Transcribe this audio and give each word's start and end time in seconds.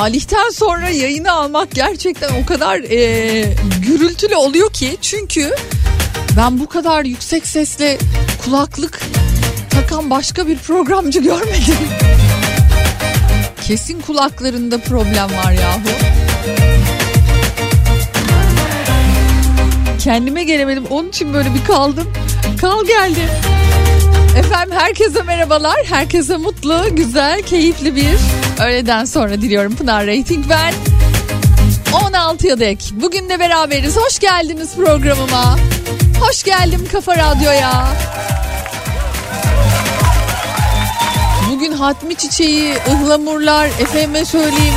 Salih'ten 0.00 0.50
sonra 0.50 0.90
yayını 0.90 1.32
almak 1.32 1.70
gerçekten 1.70 2.42
o 2.42 2.46
kadar 2.46 2.78
e, 2.78 3.54
gürültülü 3.86 4.34
oluyor 4.34 4.72
ki 4.72 4.96
çünkü 5.02 5.54
ben 6.36 6.60
bu 6.60 6.68
kadar 6.68 7.04
yüksek 7.04 7.46
sesle 7.46 7.98
kulaklık 8.44 9.00
takan 9.70 10.10
başka 10.10 10.48
bir 10.48 10.58
programcı 10.58 11.20
görmedim. 11.22 11.88
Kesin 13.62 14.00
kulaklarında 14.00 14.78
problem 14.78 15.30
var 15.44 15.52
yahu. 15.52 15.80
Kendime 19.98 20.44
gelemedim 20.44 20.84
onun 20.90 21.08
için 21.08 21.34
böyle 21.34 21.54
bir 21.54 21.64
kaldım. 21.64 22.12
Kal 22.60 22.84
geldi. 22.84 23.28
Efendim 24.38 24.74
herkese 24.78 25.22
merhabalar. 25.22 25.84
Herkese 25.84 26.36
mutlu, 26.36 26.96
güzel, 26.96 27.42
keyifli 27.42 27.96
bir 27.96 28.16
öğleden 28.64 29.04
sonra 29.04 29.42
diliyorum 29.42 29.76
Pınar 29.76 30.06
Rating 30.06 30.44
ben. 30.48 30.74
16'ya 31.92 32.60
dek. 32.60 32.92
Bugün 32.92 33.28
de 33.28 33.40
beraberiz. 33.40 33.96
Hoş 33.96 34.18
geldiniz 34.18 34.74
programıma. 34.76 35.56
Hoş 36.20 36.42
geldim 36.42 36.88
Kafa 36.92 37.16
Radyo'ya. 37.16 37.88
Bugün 41.50 41.72
hatmi 41.72 42.14
çiçeği, 42.14 42.74
ıhlamurlar, 42.74 43.66
efendime 43.66 44.24
söyleyeyim. 44.24 44.74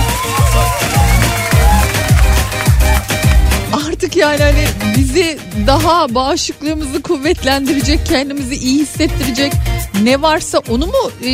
Artık 3.88 4.15
yani 4.15 4.44
hani 4.44 4.65
bizi 4.97 5.38
daha 5.68 6.15
bağışıklığımızı 6.15 7.01
kuvvetlendirecek, 7.01 8.06
kendimizi 8.06 8.56
iyi 8.56 8.80
hissettirecek 8.81 9.53
ne 10.03 10.21
varsa 10.21 10.62
onu 10.69 10.85
mu 10.85 11.12
e, 11.25 11.31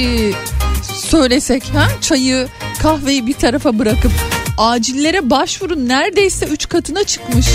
söylesek 1.09 1.63
ha? 1.73 1.87
Çayı, 2.01 2.47
kahveyi 2.81 3.27
bir 3.27 3.33
tarafa 3.33 3.79
bırakıp 3.79 4.11
acillere 4.57 5.29
başvurun 5.29 5.87
neredeyse 5.87 6.45
üç 6.45 6.69
katına 6.69 7.03
çıkmış. 7.03 7.47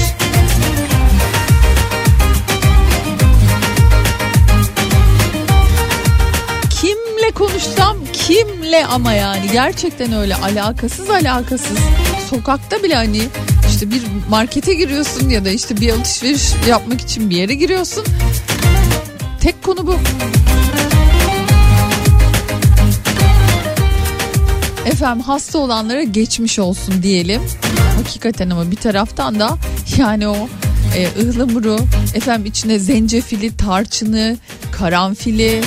Kimle 6.80 7.30
konuşsam 7.34 7.96
kimle 8.12 8.86
ama 8.86 9.12
yani 9.12 9.46
gerçekten 9.52 10.12
öyle 10.12 10.34
alakasız 10.34 11.10
alakasız. 11.10 11.78
Sokakta 12.30 12.82
bile 12.82 12.94
hani 12.94 13.22
işte 13.68 13.90
bir 13.90 14.02
markete 14.28 14.74
giriyorsun 14.74 15.28
ya 15.28 15.44
da 15.44 15.50
işte 15.50 15.76
bir 15.76 15.92
alışveriş 15.92 16.52
yapmak 16.68 17.00
için 17.00 17.30
bir 17.30 17.36
yere 17.36 17.54
giriyorsun. 17.54 18.04
Tek 19.40 19.62
konu 19.62 19.86
bu. 19.86 19.98
Efendim 24.86 25.20
hasta 25.20 25.58
olanlara 25.58 26.02
geçmiş 26.02 26.58
olsun 26.58 27.02
diyelim. 27.02 27.42
Hakikaten 27.96 28.50
ama 28.50 28.70
bir 28.70 28.76
taraftan 28.76 29.40
da 29.40 29.58
yani 29.96 30.28
o 30.28 30.48
e, 30.96 31.08
ıhlamuru 31.22 31.78
efendim 32.14 32.46
içine 32.46 32.78
zencefili, 32.78 33.56
tarçını, 33.56 34.36
karanfili, 34.72 35.62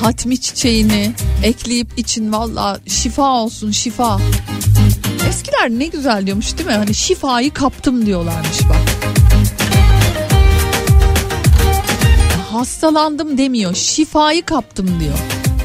hatmi 0.00 0.40
çiçeğini 0.40 1.12
ekleyip 1.42 1.98
için 1.98 2.32
valla 2.32 2.80
şifa 2.86 3.32
olsun 3.32 3.70
şifa. 3.70 4.20
Eskiler 5.28 5.70
ne 5.70 5.86
güzel 5.86 6.26
diyormuş 6.26 6.58
değil 6.58 6.68
mi? 6.68 6.74
Hani 6.74 6.94
şifayı 6.94 7.52
kaptım 7.52 8.06
diyorlarmış 8.06 8.60
bak. 8.68 8.76
Hastalandım 12.52 13.38
demiyor. 13.38 13.74
Şifayı 13.74 14.44
kaptım 14.44 15.00
diyor. 15.00 15.18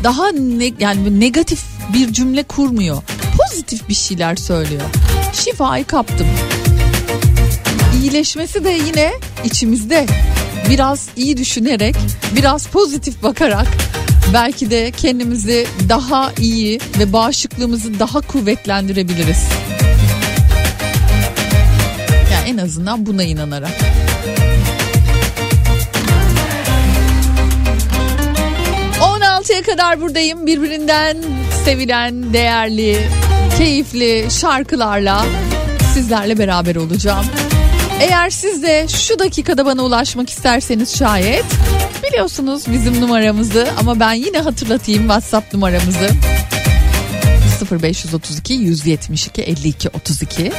Daha 0.03 0.31
ne, 0.31 0.71
yani 0.79 1.19
negatif 1.19 1.59
bir 1.93 2.13
cümle 2.13 2.43
kurmuyor. 2.43 3.03
Pozitif 3.37 3.89
bir 3.89 3.93
şeyler 3.93 4.35
söylüyor. 4.35 4.81
Şifayı 5.33 5.85
kaptım. 5.85 6.27
İyileşmesi 8.01 8.63
de 8.63 8.69
yine 8.69 9.11
içimizde. 9.43 10.05
Biraz 10.69 11.09
iyi 11.15 11.37
düşünerek, 11.37 11.95
biraz 12.35 12.67
pozitif 12.67 13.23
bakarak 13.23 13.67
belki 14.33 14.71
de 14.71 14.91
kendimizi 14.91 15.67
daha 15.89 16.31
iyi 16.39 16.79
ve 16.99 17.13
bağışıklığımızı 17.13 17.99
daha 17.99 18.21
kuvvetlendirebiliriz. 18.21 19.43
Yani 22.33 22.49
en 22.49 22.57
azından 22.57 23.05
buna 23.05 23.23
inanarak. 23.23 23.71
kadar 29.69 30.01
buradayım. 30.01 30.45
Birbirinden 30.47 31.17
sevilen, 31.65 32.33
değerli, 32.33 33.07
keyifli 33.57 34.27
şarkılarla 34.31 35.25
sizlerle 35.93 36.39
beraber 36.39 36.75
olacağım. 36.75 37.25
Eğer 38.01 38.29
siz 38.29 38.63
de 38.63 38.87
şu 38.87 39.19
dakikada 39.19 39.65
bana 39.65 39.81
ulaşmak 39.81 40.29
isterseniz 40.29 40.97
şayet 40.97 41.45
biliyorsunuz 42.03 42.63
bizim 42.73 43.01
numaramızı 43.01 43.67
ama 43.79 43.99
ben 43.99 44.13
yine 44.13 44.39
hatırlatayım 44.39 45.01
WhatsApp 45.01 45.53
numaramızı 45.53 46.09
0532 47.71 48.53
172 48.53 49.41
52 49.41 49.89
32 49.89 50.51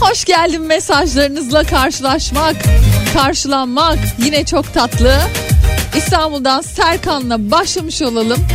Hoş 0.00 0.24
geldin 0.24 0.62
mesajlarınızla 0.62 1.64
karşılaşmak, 1.64 2.56
karşılanmak 3.14 3.98
yine 4.18 4.44
çok 4.44 4.74
tatlı. 4.74 5.20
İstanbul'dan 5.96 6.60
Serkan'la 6.60 7.50
başlamış 7.50 8.02
olalım. 8.02 8.46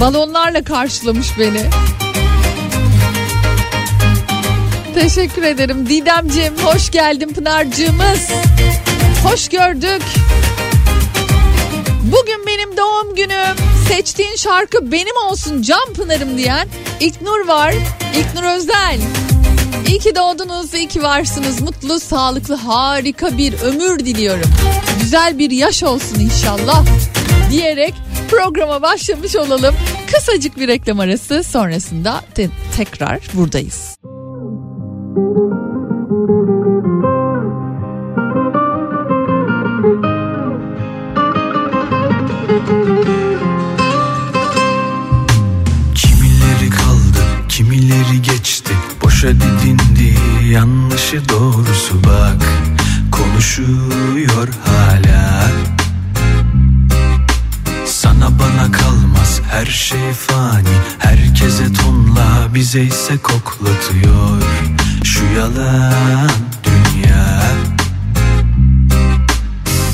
Balonlarla 0.00 0.64
karşılamış 0.64 1.38
beni. 1.38 1.62
Teşekkür 4.94 5.42
ederim 5.42 5.88
Didemciğim. 5.88 6.58
Hoş 6.58 6.90
geldin 6.90 7.28
Pınar'cığımız. 7.34 8.30
Hoş 9.24 9.48
gördük. 9.48 10.02
Bugün 12.02 12.46
benim 12.46 12.76
doğum 12.76 13.14
günüm. 13.14 13.56
Seçtiğin 13.88 14.36
şarkı 14.36 14.92
benim 14.92 15.16
olsun 15.30 15.62
Can 15.62 15.94
Pınar'ım 15.96 16.38
diyen 16.38 16.68
İknur 17.00 17.48
var. 17.48 17.74
İknur 18.16 18.56
Özel. 18.56 19.00
İyi 19.90 19.98
ki 19.98 20.14
doğdunuz, 20.14 20.74
iyi 20.74 20.88
ki 20.88 21.02
varsınız. 21.02 21.60
Mutlu, 21.60 22.00
sağlıklı, 22.00 22.54
harika 22.54 23.38
bir 23.38 23.52
ömür 23.60 23.98
diliyorum. 23.98 24.50
Güzel 25.00 25.38
bir 25.38 25.50
yaş 25.50 25.82
olsun 25.82 26.20
inşallah 26.20 26.84
diyerek 27.50 27.94
programa 28.30 28.82
başlamış 28.82 29.36
olalım. 29.36 29.74
Kısacık 30.12 30.56
bir 30.56 30.68
reklam 30.68 31.00
arası 31.00 31.44
sonrasında 31.44 32.20
te- 32.34 32.50
tekrar 32.76 33.20
buradayız. 33.34 33.96
Yanlışı 50.50 51.28
doğrusu 51.28 52.04
bak 52.04 52.36
Konuşuyor 53.12 54.48
hala. 54.64 55.50
Sana 57.86 58.30
bana 58.38 58.72
kalmaz 58.72 59.40
her 59.50 59.66
şey 59.66 60.12
fani. 60.12 60.68
Herkese 60.98 61.72
tonla 61.72 62.54
bize 62.54 62.80
ise 62.80 63.18
koklatıyor 63.18 64.42
Şu 65.04 65.24
yalan 65.38 66.30
dünya. 66.64 67.42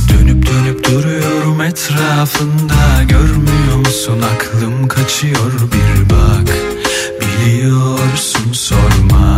Dönüp 0.09 0.47
dönüp 0.47 0.85
duruyorum 0.85 1.61
etrafında 1.61 3.03
Görmüyor 3.09 3.77
musun? 3.77 4.23
Aklım 4.35 4.89
kaçıyor 4.89 5.53
bir 5.73 6.11
bak. 6.11 6.57
Biliyorsun 7.21 8.53
sorma 8.53 9.36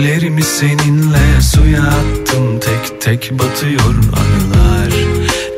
Ceplerimi 0.00 0.42
seninle 0.42 1.42
Suya 1.42 1.82
attım. 1.82 2.60
Tek 2.60 3.00
tek 3.00 3.32
batıyor 3.38 3.94
anılar. 4.12 4.92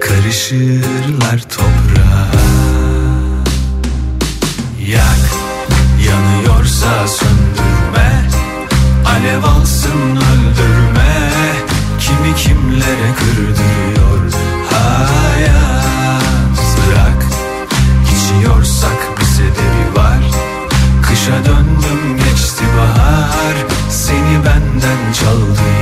Karışırlar 0.00 1.40
toprağa. 1.48 2.26
Yak 4.88 5.24
yanıyorsa 6.08 7.08
söndürme. 7.08 8.30
Alev 9.06 9.44
alsın 9.44 10.16
öldürme. 10.16 11.30
Kimi 12.00 12.36
kimlere 12.36 13.14
kırdırıyor 13.18 14.32
hayat? 14.70 16.58
Bırak 16.76 17.26
içiyorsak 18.12 19.20
bir 19.20 19.24
sebebi 19.24 19.96
var. 19.96 20.22
Kışa 21.02 21.44
döndüm 21.44 22.16
geçti 22.16 22.64
bahar 22.76 23.71
benden 24.44 25.12
çaldı 25.12 25.81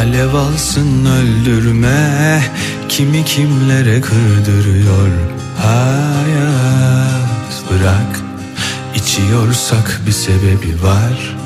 Alev 0.00 0.34
alsın 0.34 1.06
öldürme 1.06 2.42
Kimi 2.88 3.24
kimlere 3.24 4.00
kırdırıyor 4.00 5.08
hayat. 5.62 7.54
Bırak 7.70 8.20
içiyorsak 8.94 10.00
bir 10.06 10.12
sebebi 10.12 10.82
var. 10.82 11.36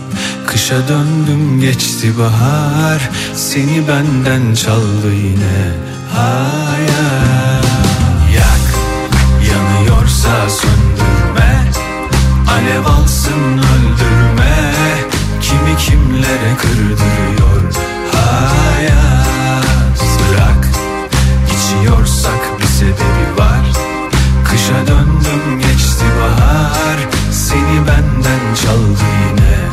Kışa 0.46 0.88
döndüm 0.88 1.60
geçti 1.60 2.18
bahar. 2.18 3.10
Seni 3.34 3.88
benden 3.88 4.54
çaldı 4.54 5.14
yine 5.14 5.72
hayat. 6.12 7.64
Yak 8.34 8.74
yanıyorsa 9.50 10.50
söndürme. 10.50 11.72
Alev 12.48 12.84
alsın 12.84 13.58
öldürme. 13.58 14.72
Kimi 15.40 15.76
kimlere 15.78 16.56
kırdırıyor 16.56 17.53
içiyorsak 22.04 22.60
bir 22.60 22.66
sebebi 22.66 23.38
var. 23.38 23.66
Kışa 24.44 24.86
döndüm 24.86 25.58
geçti 25.58 26.04
bahar. 26.20 26.98
Seni 27.32 27.86
benden 27.86 28.54
çaldı 28.62 29.04
yine 29.28 29.63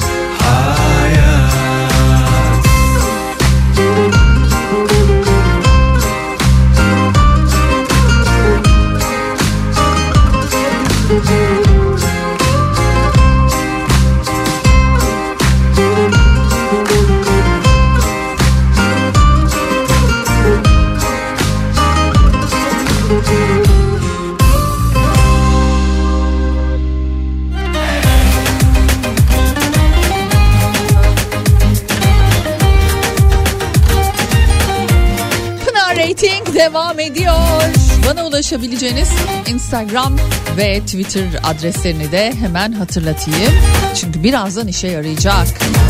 Bana 38.12 38.26
ulaşabileceğiniz 38.26 39.10
Instagram 39.48 40.18
ve 40.58 40.80
Twitter 40.80 41.26
adreslerini 41.44 42.12
de 42.12 42.34
hemen 42.40 42.72
hatırlatayım. 42.72 43.54
Çünkü 43.96 44.24
birazdan 44.24 44.68
işe 44.68 44.88
yarayacak. 44.88 45.48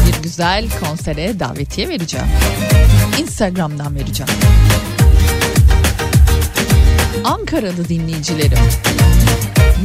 Bir 0.08 0.24
güzel 0.24 0.66
konsere 0.80 1.40
davetiye 1.40 1.90
vereceğim. 1.90 2.26
Instagram'dan 3.20 3.96
vereceğim. 3.96 4.32
Ankaralı 7.24 7.90
dinleyicilerim. 7.90 8.58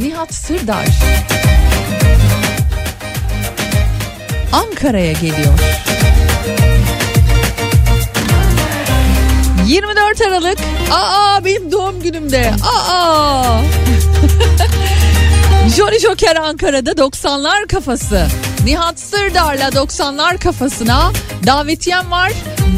Nihat 0.01 0.33
Sırdar. 0.33 0.87
Ankara'ya 4.51 5.11
geliyor. 5.11 5.59
24 10.07 10.21
Aralık. 10.21 10.59
Aa 10.91 11.45
benim 11.45 11.71
doğum 11.71 12.01
günümde. 12.01 12.51
Aa. 12.63 13.61
Johnny 15.77 15.99
Joker 15.99 16.35
Ankara'da 16.35 16.91
90'lar 16.91 17.67
kafası. 17.67 18.27
Nihat 18.65 18.99
Sırdar'la 18.99 19.67
90'lar 19.67 20.37
kafasına 20.37 21.11
davetiyem 21.45 22.11
var 22.11 22.31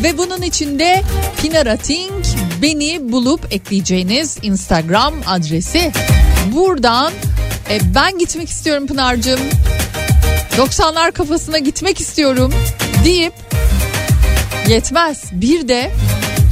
ve 0.03 0.17
bunun 0.17 0.41
içinde 0.41 1.03
Pinara 1.41 1.77
Ting 1.77 2.25
beni 2.61 3.11
bulup 3.11 3.53
ekleyeceğiniz 3.53 4.37
Instagram 4.41 5.13
adresi. 5.27 5.91
Buradan 6.51 7.13
e, 7.69 7.79
ben 7.95 8.17
gitmek 8.17 8.49
istiyorum 8.49 8.87
Pınar'cığım. 8.87 9.39
90'lar 10.57 11.11
kafasına 11.11 11.57
gitmek 11.57 11.99
istiyorum 11.99 12.53
deyip 13.05 13.33
yetmez. 14.67 15.23
Bir 15.31 15.67
de 15.67 15.91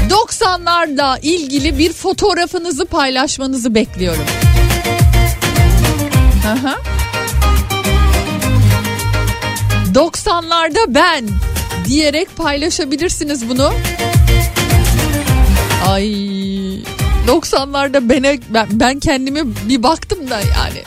90'larla 0.09 1.19
ilgili 1.21 1.77
bir 1.77 1.93
fotoğrafınızı 1.93 2.85
paylaşmanızı 2.85 3.75
bekliyorum. 3.75 4.25
Aha. 6.47 6.75
90'larda 9.93 10.95
ben 10.95 11.29
diyerek 11.85 12.37
paylaşabilirsiniz 12.37 13.49
bunu. 13.49 13.73
Ay 15.87 16.05
90'larda 17.27 18.09
bene, 18.09 18.39
ben, 18.49 18.67
ben 18.71 18.99
kendime 18.99 19.41
bir 19.45 19.83
baktım 19.83 20.29
da 20.29 20.39
yani. 20.39 20.83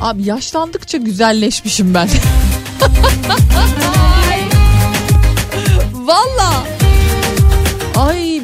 Abi 0.00 0.24
yaşlandıkça 0.24 0.98
güzelleşmişim 0.98 1.94
ben. 1.94 2.08
Valla. 5.92 6.77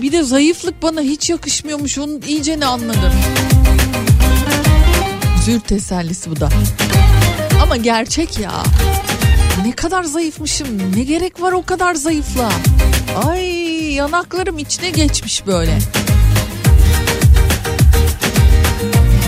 Bir 0.05 0.13
de 0.13 0.23
zayıflık 0.23 0.83
bana 0.83 1.01
hiç 1.01 1.31
yakışmıyormuş. 1.31 1.99
Onun 1.99 2.23
iyice 2.23 2.61
ne 2.61 2.67
anladım. 2.67 3.13
Zür 5.45 5.61
tesellisi 5.61 6.31
bu 6.31 6.41
da. 6.41 6.49
Ama 7.63 7.77
gerçek 7.77 8.39
ya. 8.39 8.63
Ne 9.67 9.73
kadar 9.73 10.03
zayıfmışım. 10.03 10.67
Ne 10.97 11.03
gerek 11.03 11.43
var 11.43 11.53
o 11.53 11.63
kadar 11.63 11.95
zayıfla. 11.95 12.53
Ay 13.27 13.45
yanaklarım 13.93 14.59
içine 14.59 14.91
geçmiş 14.91 15.47
böyle. 15.47 15.79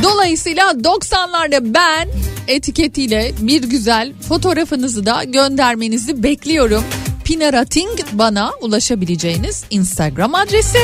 Dolayısıyla 0.02 0.70
90'larda 0.70 1.74
ben 1.74 2.08
etiketiyle 2.48 3.32
bir 3.40 3.62
güzel 3.62 4.12
fotoğrafınızı 4.28 5.06
da 5.06 5.24
göndermenizi 5.24 6.22
bekliyorum. 6.22 6.84
Pinarating 7.26 7.98
bana 8.12 8.52
ulaşabileceğiniz 8.60 9.64
Instagram 9.70 10.34
adresi. 10.34 10.78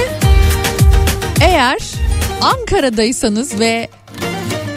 Eğer 1.43 1.79
Ankara'daysanız 2.41 3.61
ve 3.61 3.89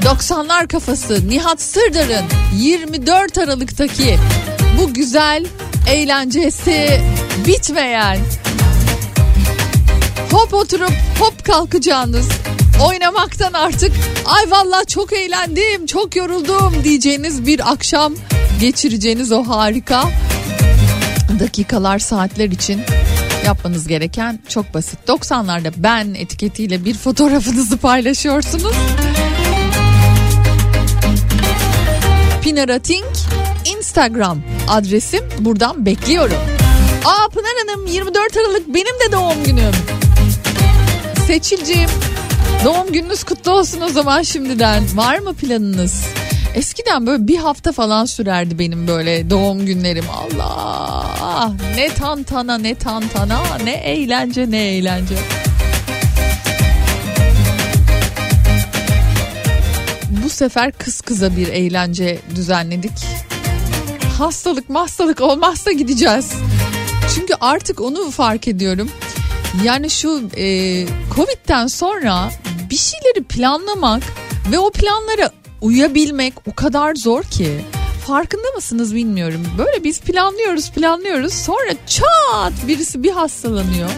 90'lar 0.01 0.67
kafası 0.67 1.29
Nihat 1.29 1.61
Sırdar'ın 1.61 2.25
24 2.55 3.37
Aralık'taki 3.37 4.17
bu 4.79 4.93
güzel 4.93 5.45
eğlencesi 5.89 7.01
bitmeyen 7.47 8.19
hop 10.31 10.53
oturup 10.53 10.93
hop 11.19 11.45
kalkacağınız 11.45 12.27
oynamaktan 12.87 13.53
artık 13.53 13.91
ay 14.25 14.51
vallahi 14.51 14.85
çok 14.85 15.13
eğlendim 15.13 15.85
çok 15.85 16.15
yoruldum 16.15 16.83
diyeceğiniz 16.83 17.45
bir 17.45 17.71
akşam 17.71 18.13
geçireceğiniz 18.59 19.31
o 19.31 19.43
harika 19.43 20.03
dakikalar 21.39 21.99
saatler 21.99 22.49
için 22.49 22.81
yapmanız 23.45 23.87
gereken 23.87 24.39
çok 24.49 24.73
basit. 24.73 24.99
90'larda 25.07 25.73
ben 25.77 26.13
etiketiyle 26.13 26.85
bir 26.85 26.93
fotoğrafınızı 26.93 27.77
paylaşıyorsunuz. 27.77 28.75
Pinarating 32.41 33.05
Instagram 33.77 34.41
adresim 34.67 35.23
buradan 35.39 35.85
bekliyorum. 35.85 36.37
Aa 37.05 37.29
Pınar 37.29 37.51
Hanım 37.67 37.87
24 37.87 38.37
Aralık 38.37 38.67
benim 38.67 38.99
de 39.07 39.11
doğum 39.11 39.43
günüm. 39.43 39.73
Seçilciğim 41.27 41.89
doğum 42.65 42.91
gününüz 42.91 43.23
kutlu 43.23 43.51
olsun 43.51 43.81
o 43.81 43.89
zaman 43.89 44.21
şimdiden. 44.21 44.83
Var 44.95 45.19
mı 45.19 45.33
planınız? 45.33 46.03
Eskiden 46.55 47.07
böyle 47.07 47.27
bir 47.27 47.37
hafta 47.37 47.71
falan 47.71 48.05
sürerdi 48.05 48.59
benim 48.59 48.87
böyle 48.87 49.29
doğum 49.29 49.65
günlerim. 49.65 50.05
Allah 50.09 51.53
ne 51.75 51.89
tantana 51.89 52.57
ne 52.57 52.75
tantana 52.75 53.41
ne 53.63 53.73
eğlence 53.73 54.51
ne 54.51 54.67
eğlence. 54.67 55.15
Bu 60.23 60.29
sefer 60.29 60.71
kız 60.71 61.01
kıza 61.01 61.35
bir 61.35 61.47
eğlence 61.47 62.19
düzenledik. 62.35 63.05
Hastalık 64.17 64.69
hastalık 64.73 65.21
olmazsa 65.21 65.71
gideceğiz. 65.71 66.33
Çünkü 67.15 67.33
artık 67.41 67.81
onu 67.81 68.11
fark 68.11 68.47
ediyorum. 68.47 68.89
Yani 69.63 69.89
şu 69.89 70.29
e, 70.37 70.45
Covid'den 71.15 71.67
sonra 71.67 72.29
bir 72.69 72.77
şeyleri 72.77 73.23
planlamak 73.23 74.03
Ve 74.51 74.59
o 74.59 74.71
planlara 74.71 75.31
uyabilmek 75.65 76.33
o 76.47 76.53
kadar 76.53 76.95
zor 76.95 77.23
ki. 77.23 77.61
Farkında 78.07 78.47
mısınız 78.55 78.95
bilmiyorum. 78.95 79.47
Böyle 79.57 79.83
biz 79.83 80.01
planlıyoruz 80.01 80.71
planlıyoruz 80.71 81.33
sonra 81.33 81.73
çat 81.87 82.67
birisi 82.67 83.03
bir 83.03 83.11
hastalanıyor. 83.11 83.89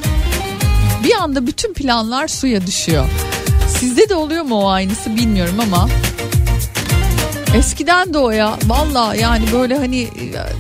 Bir 1.04 1.14
anda 1.14 1.48
bütün 1.48 1.74
planlar 1.74 2.28
suya 2.28 2.68
düşüyor. 2.68 3.06
Sizde 3.80 4.10
de 4.10 4.16
oluyor 4.16 4.44
mu 4.44 4.56
o 4.56 4.68
aynısı 4.68 5.16
bilmiyorum 5.16 5.60
ama 5.60 5.90
Eskiden 7.56 8.14
de 8.14 8.18
o 8.18 8.30
ya. 8.30 8.58
Valla 8.66 9.16
yani 9.16 9.46
böyle 9.54 9.78
hani 9.78 10.08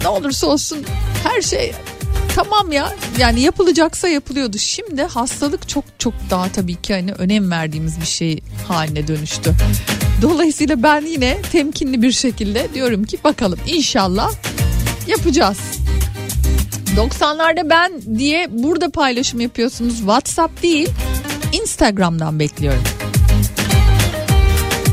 ne 0.02 0.08
olursa 0.08 0.48
olsun 0.48 0.78
her 1.24 1.42
şey 1.42 1.74
tamam 2.36 2.72
ya. 2.72 2.94
Yani 3.18 3.42
yapılacaksa 3.42 4.08
yapılıyordu. 4.08 4.58
Şimdi 4.58 5.04
hastalık 5.04 5.70
çok 5.70 5.84
çok 6.00 6.14
daha 6.30 6.50
tabii 6.50 6.76
ki 6.76 6.94
hani 6.94 7.14
önem 7.14 7.52
verdiğimiz 7.52 8.02
bir 8.02 8.06
şey 8.06 8.40
haline 8.68 9.08
dönüştü. 9.08 9.54
Dolayısıyla 10.22 10.84
ben 10.84 11.02
yine 11.02 11.42
temkinli 11.52 12.02
bir 12.02 12.12
şekilde 12.12 12.68
diyorum 12.74 13.04
ki 13.04 13.18
bakalım 13.24 13.60
inşallah 13.68 14.32
yapacağız. 15.08 15.58
90'larda 16.98 17.70
ben 17.70 17.92
diye 18.18 18.48
burada 18.50 18.90
paylaşım 18.90 19.40
yapıyorsunuz. 19.40 19.98
WhatsApp 19.98 20.64
değil 20.64 20.90
Instagram'dan 21.62 22.40
bekliyorum. 22.40 22.84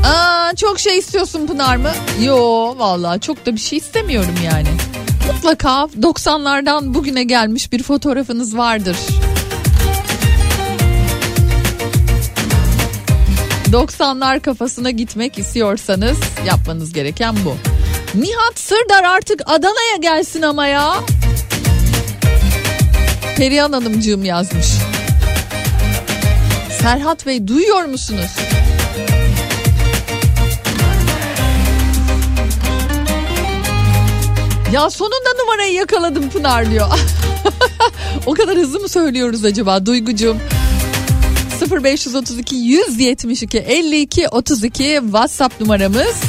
Aa, 0.05 0.55
çok 0.55 0.79
şey 0.79 0.97
istiyorsun 0.97 1.47
Pınar 1.47 1.75
mı? 1.75 1.91
Yo 2.23 2.37
vallahi 2.77 3.19
çok 3.19 3.45
da 3.45 3.53
bir 3.55 3.59
şey 3.59 3.77
istemiyorum 3.77 4.35
yani. 4.45 4.67
Mutlaka 5.33 5.69
90'lardan 6.01 6.93
bugüne 6.93 7.23
gelmiş 7.23 7.71
bir 7.71 7.83
fotoğrafınız 7.83 8.57
vardır. 8.57 8.97
90'lar 13.75 14.39
kafasına 14.39 14.89
gitmek 14.89 15.37
istiyorsanız 15.37 16.17
yapmanız 16.47 16.93
gereken 16.93 17.35
bu. 17.45 17.55
Nihat 18.19 18.59
Sırdar 18.59 19.03
artık 19.03 19.41
Adana'ya 19.45 19.95
gelsin 20.01 20.41
ama 20.41 20.67
ya. 20.67 20.95
Perihan 23.37 23.71
Hanımcığım 23.71 24.25
yazmış. 24.25 24.65
Serhat 26.81 27.25
Bey 27.25 27.47
duyuyor 27.47 27.85
musunuz? 27.85 28.31
Ya 34.71 34.89
sonunda 34.89 35.33
numarayı 35.39 35.73
yakaladım 35.73 36.29
Pınar 36.29 36.71
diyor. 36.71 36.87
o 38.25 38.33
kadar 38.33 38.57
hızlı 38.57 38.79
mı 38.79 38.89
söylüyoruz 38.89 39.45
acaba 39.45 39.85
Duygucuğum? 39.85 40.37
0532 41.61 42.55
172 42.55 43.57
52 43.57 44.27
32 44.27 44.99
WhatsApp 45.03 45.61
numaramız. 45.61 46.21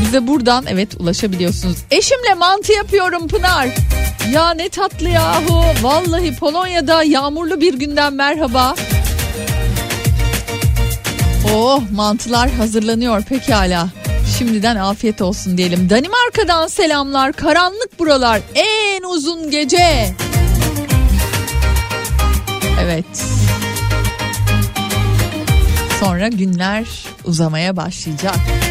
Bize 0.00 0.26
buradan 0.26 0.64
evet 0.68 0.94
ulaşabiliyorsunuz. 1.00 1.76
Eşimle 1.90 2.34
mantı 2.34 2.72
yapıyorum 2.72 3.28
Pınar. 3.28 3.68
Ya 4.32 4.50
ne 4.54 4.68
tatlı 4.68 5.08
yahu. 5.08 5.64
Vallahi 5.82 6.36
Polonya'da 6.36 7.02
yağmurlu 7.02 7.60
bir 7.60 7.74
günden 7.74 8.12
merhaba. 8.12 8.74
Oh 11.54 11.82
mantılar 11.92 12.50
hazırlanıyor 12.50 13.22
pekala. 13.22 13.88
Şimdiden 14.38 14.76
afiyet 14.76 15.22
olsun 15.22 15.58
diyelim. 15.58 15.90
Danimarka'dan 15.90 16.66
selamlar. 16.68 17.32
Karanlık 17.32 17.98
buralar. 17.98 18.40
En 18.54 19.02
uzun 19.02 19.50
gece. 19.50 20.14
Evet. 22.82 23.41
Sonra 26.02 26.28
günler 26.28 27.06
uzamaya 27.24 27.76
başlayacak. 27.76 28.61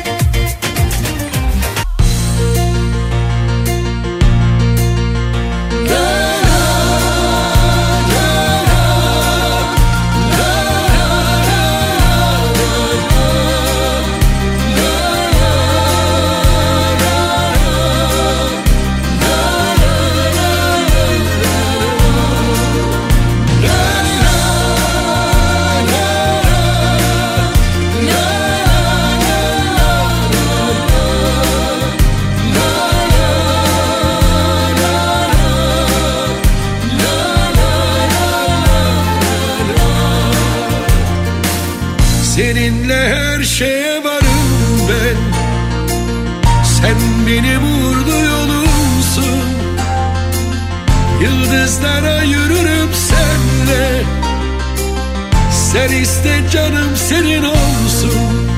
Sen 55.73 55.91
iste 55.91 56.41
canım 56.51 56.95
senin 56.95 57.43
olsun. 57.43 58.49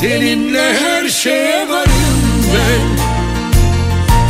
Seninle 0.00 0.74
her 0.74 1.08
şeye 1.08 1.68
varım 1.68 2.44
ben. 2.54 2.98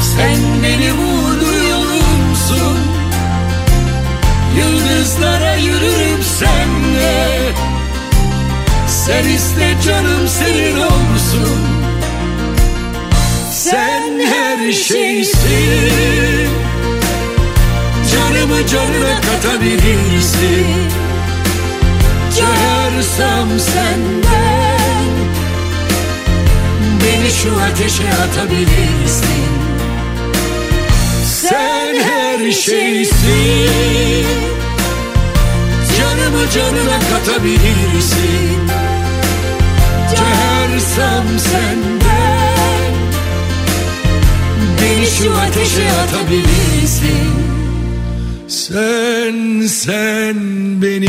Sen 0.03 0.38
benim 0.62 0.99
uğurlu 0.99 1.69
yolumsun. 1.71 2.79
Yıldızlara 4.59 5.55
yürürüm 5.55 6.23
senle. 6.38 7.53
Sen 8.87 9.29
iste 9.29 9.75
canım 9.87 10.29
senin 10.29 10.77
olsun. 10.77 11.59
Sen 13.53 14.21
her 14.21 14.73
şeysin. 14.73 16.49
Canımı 18.12 18.67
canına 18.67 19.21
katabilirsin 19.21 21.08
Çağırsam 22.49 23.49
senden 23.59 25.09
Beni 27.05 27.31
şu 27.31 27.51
ateşe 27.61 28.09
atabilirsin. 28.09 29.49
Sen 31.25 31.95
her 31.95 32.53
şeysin. 32.53 34.27
Canımı 35.99 36.51
canına 36.51 36.99
katabilirsin. 37.11 38.69
Çağırsam 40.17 41.25
senden 41.39 42.93
Beni 44.83 45.07
şu 45.07 45.33
ateşe 45.33 45.93
atabilirsin. 45.93 47.49
Sen, 48.49 49.67
sen 49.67 50.37
benim 50.83 51.03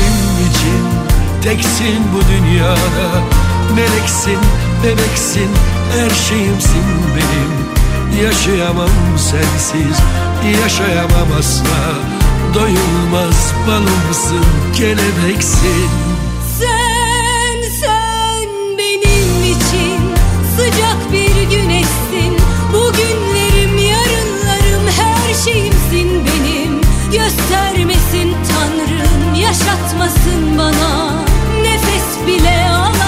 için 0.50 1.10
Teksin 1.44 2.04
bu 2.14 2.22
dünyada. 2.34 3.24
Meleksin, 3.76 4.38
bebeksin 4.84 5.50
Her 5.92 6.10
şeyimsin 6.10 6.84
benim. 7.16 7.70
Yaşayamam 8.24 8.90
sensiz 9.18 9.98
Yaşayamam 10.62 11.28
asla. 11.40 11.96
Doyulmaz 12.54 13.54
balımsın 13.68 14.46
Kelebeksin. 14.76 15.90
Sen 16.60 17.70
sen 17.80 18.50
benim 18.78 19.44
için 19.44 20.02
sıcak 20.58 21.12
bir 21.12 21.58
güneşsin. 21.58 22.38
Bugünlerim 22.74 23.78
yarınlarım 23.78 24.88
her 24.98 25.34
şeyimsin 25.34 26.26
benim. 26.26 26.82
Göstermesin 27.12 28.36
Tanrım 28.50 29.36
yaşatmasın 29.36 30.58
bana 30.58 31.29
bile 32.30 32.50
alamam 32.50 32.99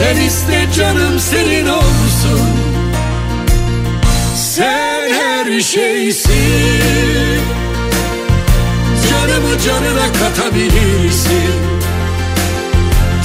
Sen 0.00 0.16
iste 0.16 0.66
canım 0.76 1.18
senin 1.18 1.66
olsun. 1.66 2.50
Sen 4.36 5.12
her 5.12 5.60
şeysin. 5.60 7.40
Canımı 9.10 9.58
canına 9.58 10.12
katabilirsin. 10.12 11.54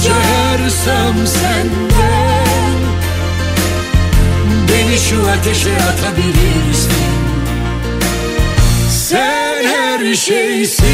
Cöhersem 0.04 1.26
senden. 1.26 2.76
Beni 4.68 4.98
şu 4.98 5.28
ateşe 5.30 5.76
atabilirsin. 5.76 6.92
Sen 8.90 9.64
her 9.64 10.14
şeysin. 10.14 10.86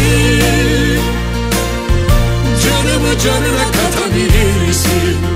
Canımı 2.64 3.18
canına 3.18 3.64
katabilirsin 3.72 5.32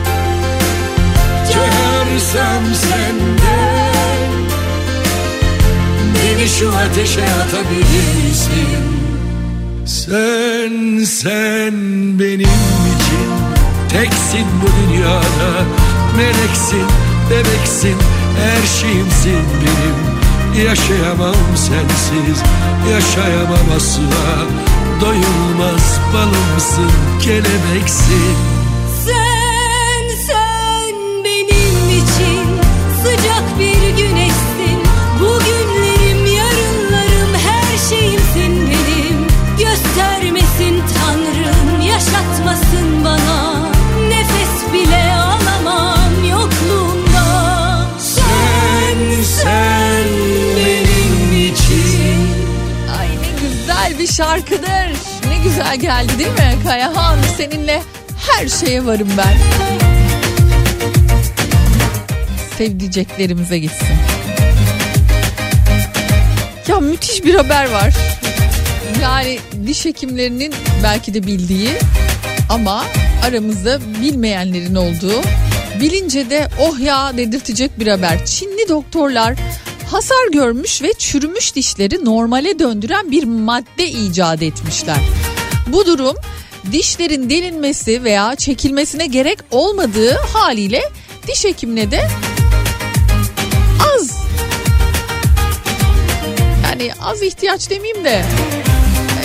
Cöhersem 1.57 2.75
senden 2.75 3.37
Beni 6.15 6.49
şu 6.49 6.69
ateşe 6.69 7.25
atabilirsin. 7.25 8.85
Sen, 9.87 11.05
sen 11.05 11.75
benim 12.19 12.41
için 12.97 13.29
Teksin 13.89 14.47
bu 14.63 14.93
dünyada. 14.93 15.65
Meleksin, 16.17 16.87
bebeksin 17.31 17.97
Her 18.41 18.81
şeyimsin 18.81 19.45
benim. 19.63 20.17
Yaşayamam 20.67 21.37
sensiz 21.57 22.43
Yaşayamam 22.91 23.67
asla. 23.77 24.47
Doyulmaz 25.01 26.01
balımsın 26.15 26.91
Kelebeksin 27.23 28.56
güneşsin. 33.97 34.81
Bugünlerim, 35.21 36.27
yarınlarım, 36.27 37.35
her 37.35 37.89
şeyimsin 37.89 38.71
benim. 38.71 39.27
Göstermesin 39.59 40.83
Tanrım, 40.95 41.81
yaşatmasın 41.81 43.05
bana. 43.05 43.67
Nefes 44.09 44.73
bile 44.73 45.15
alamam 45.15 46.25
yokluğunda. 46.31 47.27
Sen, 47.99 49.23
sen 49.23 50.05
benim 50.57 51.47
için 51.53 52.29
Ay 53.01 53.09
ne 53.09 53.49
güzel 53.49 53.99
bir 53.99 54.07
şarkıdır. 54.07 54.97
Ne 55.29 55.39
güzel 55.45 55.77
geldi 55.77 56.19
değil 56.19 56.31
mi? 56.31 56.55
Kayahan 56.65 57.19
seninle 57.37 57.83
her 58.31 58.49
şeye 58.49 58.87
varım 58.87 59.09
ben. 59.19 59.37
Sevdiceklerimize 62.59 63.59
gitsin. 63.59 63.89
Ya 66.69 66.81
müthiş 66.81 67.25
bir 67.25 67.35
haber 67.35 67.71
var. 67.71 67.95
Yani 69.03 69.39
diş 69.67 69.85
hekimlerinin 69.85 70.55
belki 70.83 71.15
de 71.15 71.27
bildiği 71.27 71.71
ama 72.51 72.85
aramızda 73.25 73.81
bilmeyenlerin 74.03 74.75
olduğu 74.75 75.23
bilince 75.81 76.31
de 76.31 76.49
oh 76.61 76.81
ya 76.81 77.17
dedirtecek 77.17 77.81
bir 77.81 77.87
haber. 77.87 78.27
Çinli 78.27 78.69
doktorlar 78.69 79.35
hasar 79.91 80.33
görmüş 80.33 80.83
ve 80.83 80.93
çürümüş 80.99 81.57
dişleri 81.57 82.05
normale 82.05 82.59
döndüren 82.59 83.11
bir 83.11 83.25
madde 83.25 83.89
icat 83.89 84.43
etmişler. 84.43 84.99
Bu 85.67 85.87
durum 85.87 86.17
dişlerin 86.73 87.31
delinmesi 87.31 88.05
veya 88.05 88.37
çekilmesine 88.37 89.07
gerek 89.07 89.39
olmadığı 89.51 90.17
haliyle 90.33 90.83
diş 91.27 91.45
hekimine 91.45 91.91
de 91.91 92.09
az 93.81 94.17
yani 96.63 96.93
az 97.03 97.23
ihtiyaç 97.23 97.71
demeyeyim 97.71 98.05
de 98.05 98.25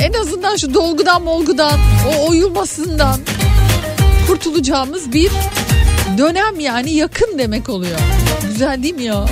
en 0.02 0.14
azından 0.14 0.56
şu 0.56 0.74
dolgudan 0.74 1.22
molgudan 1.24 1.80
o 2.08 2.30
oyulmasından 2.30 3.20
kurtulacağımız 4.28 5.14
bir 5.14 5.32
dönem 6.18 6.60
yani 6.60 6.92
yakın 6.92 7.38
demek 7.38 7.70
oluyor. 7.70 8.00
Güzel 8.48 8.84
değil 8.84 8.96
mi 8.96 9.04
ya? 9.04 9.26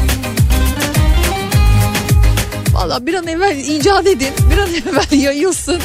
Valla 2.74 3.06
bir 3.06 3.14
an 3.14 3.28
evvel 3.28 3.58
icat 3.58 4.08
edin 4.08 4.34
bir 4.52 4.58
an 4.58 4.70
evvel 4.70 5.12
yayılsın. 5.22 5.82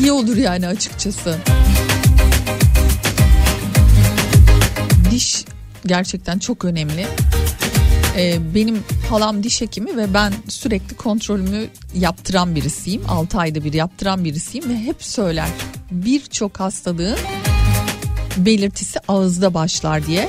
İyi 0.00 0.12
olur 0.12 0.36
yani 0.36 0.66
açıkçası. 0.66 1.36
Diş 5.10 5.44
gerçekten 5.86 6.38
çok 6.38 6.64
önemli. 6.64 7.06
Ee, 8.18 8.54
benim 8.54 8.82
halam 9.10 9.42
diş 9.42 9.60
hekimi 9.60 9.96
ve 9.96 10.14
ben 10.14 10.32
sürekli 10.48 10.96
kontrolümü 10.96 11.68
yaptıran 11.94 12.54
birisiyim. 12.54 13.02
6 13.08 13.38
ayda 13.38 13.64
bir 13.64 13.72
yaptıran 13.72 14.24
birisiyim 14.24 14.68
ve 14.68 14.78
hep 14.78 15.04
söyler 15.04 15.48
birçok 15.90 16.60
hastalığın 16.60 17.18
belirtisi 18.36 18.98
ağızda 19.08 19.54
başlar 19.54 20.06
diye. 20.06 20.28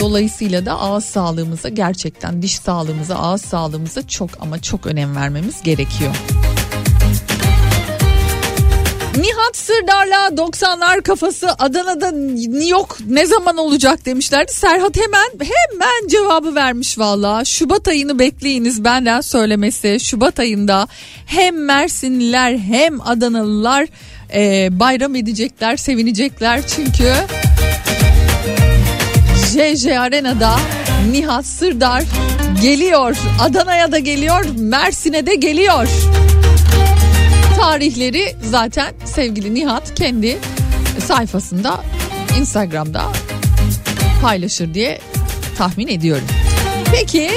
Dolayısıyla 0.00 0.66
da 0.66 0.80
ağız 0.80 1.04
sağlığımıza 1.04 1.68
gerçekten 1.68 2.42
diş 2.42 2.58
sağlığımıza 2.58 3.16
ağız 3.16 3.42
sağlığımıza 3.42 4.08
çok 4.08 4.30
ama 4.40 4.62
çok 4.62 4.86
önem 4.86 5.16
vermemiz 5.16 5.62
gerekiyor. 5.62 6.14
Nihat 9.20 9.56
Sırdar'la 9.56 10.28
90'lar 10.28 11.02
kafası 11.02 11.48
Adana'da 11.58 12.12
yok 12.66 12.98
ne 13.08 13.26
zaman 13.26 13.56
olacak 13.56 14.06
demişlerdi. 14.06 14.52
Serhat 14.52 14.96
hemen 14.96 15.30
hemen 15.40 16.08
cevabı 16.08 16.54
vermiş 16.54 16.98
valla. 16.98 17.44
Şubat 17.44 17.88
ayını 17.88 18.18
bekleyiniz 18.18 18.84
benden 18.84 19.20
söylemesi. 19.20 20.00
Şubat 20.00 20.40
ayında 20.40 20.88
hem 21.26 21.64
Mersinliler 21.64 22.58
hem 22.58 23.00
Adanalılar 23.00 23.86
e, 24.34 24.68
bayram 24.80 25.14
edecekler, 25.14 25.76
sevinecekler. 25.76 26.60
Çünkü 26.66 27.12
JJ 29.52 29.86
Arena'da 29.86 30.56
Nihat 31.10 31.46
Sırdar 31.46 32.02
geliyor. 32.62 33.16
Adana'ya 33.40 33.92
da 33.92 33.98
geliyor, 33.98 34.44
Mersin'e 34.58 35.26
de 35.26 35.34
geliyor 35.34 35.88
tarihleri 37.60 38.36
zaten 38.42 38.94
sevgili 39.04 39.54
Nihat 39.54 39.94
kendi 39.94 40.38
sayfasında 40.98 41.80
Instagram'da 42.38 43.02
paylaşır 44.22 44.74
diye 44.74 45.00
tahmin 45.58 45.88
ediyorum. 45.88 46.26
Peki 46.92 47.30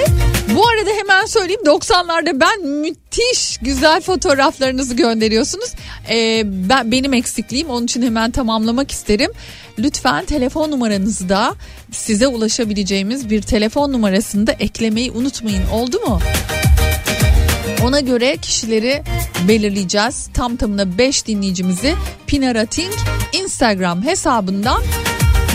bu 0.56 0.68
arada 0.68 0.90
hemen 0.90 1.26
söyleyeyim 1.26 1.62
90'larda 1.66 2.40
ben 2.40 2.68
müthiş 2.68 3.58
güzel 3.62 4.02
fotoğraflarınızı 4.02 4.96
gönderiyorsunuz. 4.96 5.72
Ee, 6.10 6.42
ben 6.46 6.92
benim 6.92 7.14
eksikliğim 7.14 7.70
onun 7.70 7.86
için 7.86 8.02
hemen 8.02 8.32
tamamlamak 8.32 8.92
isterim. 8.92 9.32
Lütfen 9.80 10.26
telefon 10.26 10.72
numaranızı 10.72 11.30
da 11.30 11.56
size 11.92 12.28
ulaşabileceğimiz 12.28 13.30
bir 13.30 13.42
telefon 13.42 13.94
numarasını 13.94 14.48
da 14.48 14.52
eklemeyi 14.52 15.12
unutmayın. 15.12 15.64
Oldu 15.74 16.00
mu? 16.00 16.20
Ona 17.84 18.00
göre 18.00 18.38
kişileri 18.38 19.04
belirleyeceğiz. 19.48 20.30
Tam 20.34 20.56
tamına 20.56 20.98
5 20.98 21.28
dinleyicimizi 21.28 21.96
Pinarating 22.28 22.94
Instagram 23.34 24.04
hesabından 24.04 24.82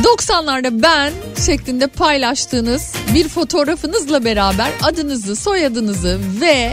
90'larda 0.03 0.83
ben 0.83 1.13
şeklinde 1.47 1.87
paylaştığınız 1.87 2.93
bir 3.15 3.29
fotoğrafınızla 3.29 4.25
beraber 4.25 4.71
adınızı, 4.83 5.37
soyadınızı 5.37 6.21
ve 6.41 6.73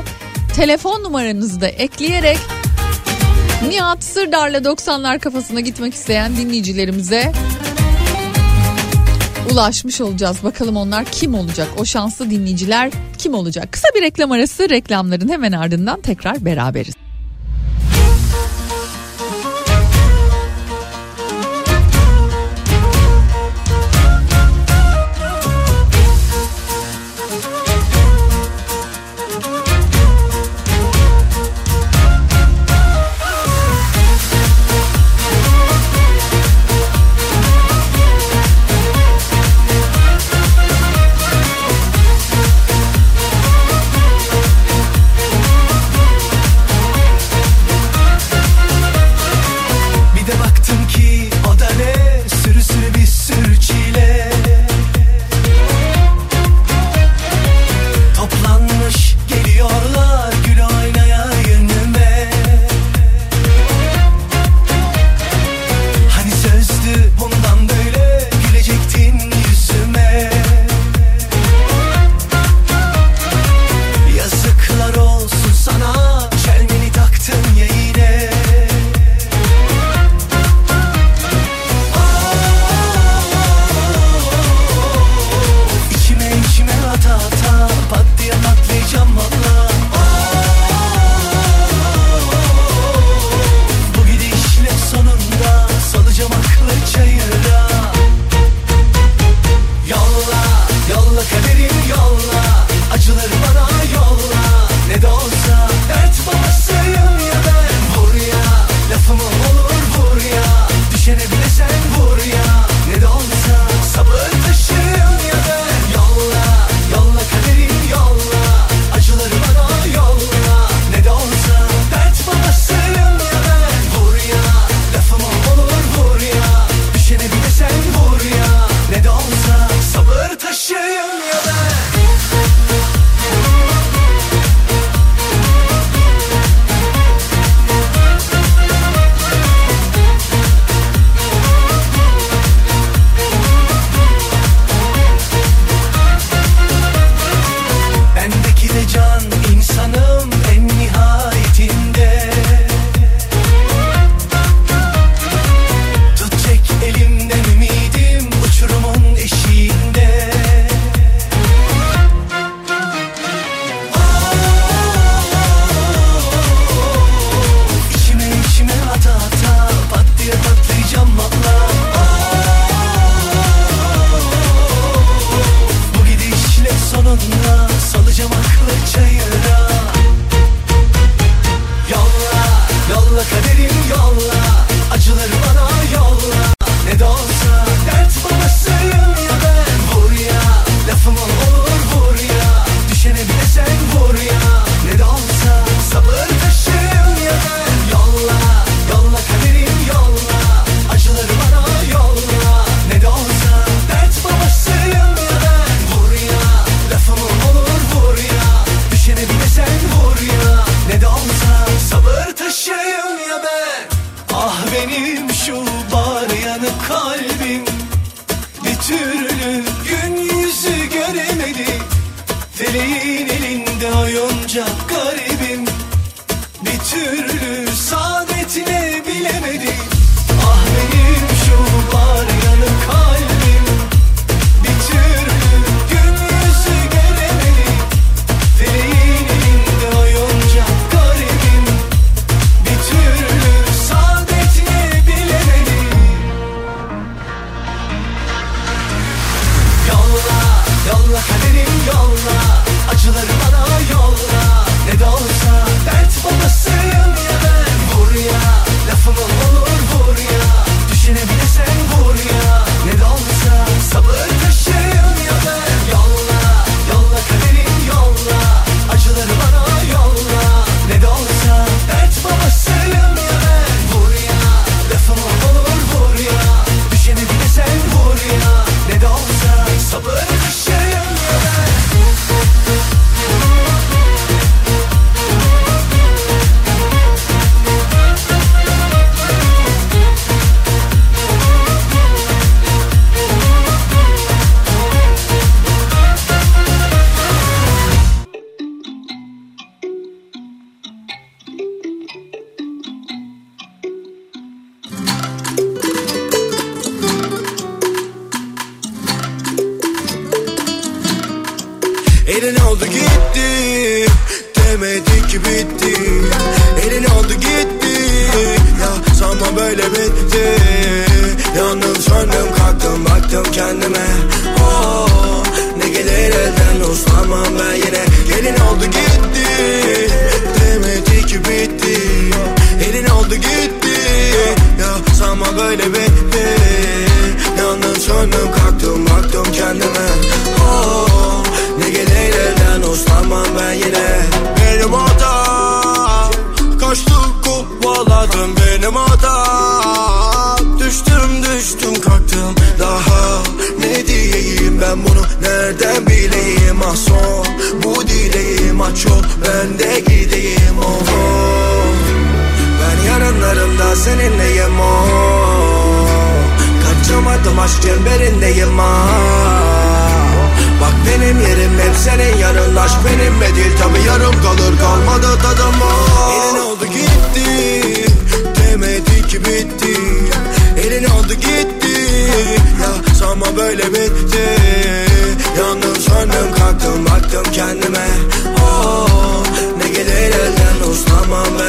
telefon 0.56 1.04
numaranızı 1.04 1.62
da 1.62 1.68
ekleyerek 1.68 2.38
Nihat 3.68 4.04
Sırdar'la 4.04 4.58
90'lar 4.58 5.20
kafasına 5.20 5.60
gitmek 5.60 5.94
isteyen 5.94 6.38
dinleyicilerimize 6.38 7.32
ulaşmış 9.51 10.01
olacağız. 10.01 10.38
Bakalım 10.43 10.77
onlar 10.77 11.05
kim 11.05 11.34
olacak? 11.34 11.67
O 11.77 11.86
şanslı 11.86 12.29
dinleyiciler 12.29 12.91
kim 13.17 13.34
olacak? 13.34 13.71
Kısa 13.71 13.88
bir 13.95 14.01
reklam 14.01 14.31
arası 14.31 14.69
reklamların 14.69 15.29
hemen 15.29 15.51
ardından 15.51 16.01
tekrar 16.01 16.45
beraberiz. 16.45 17.05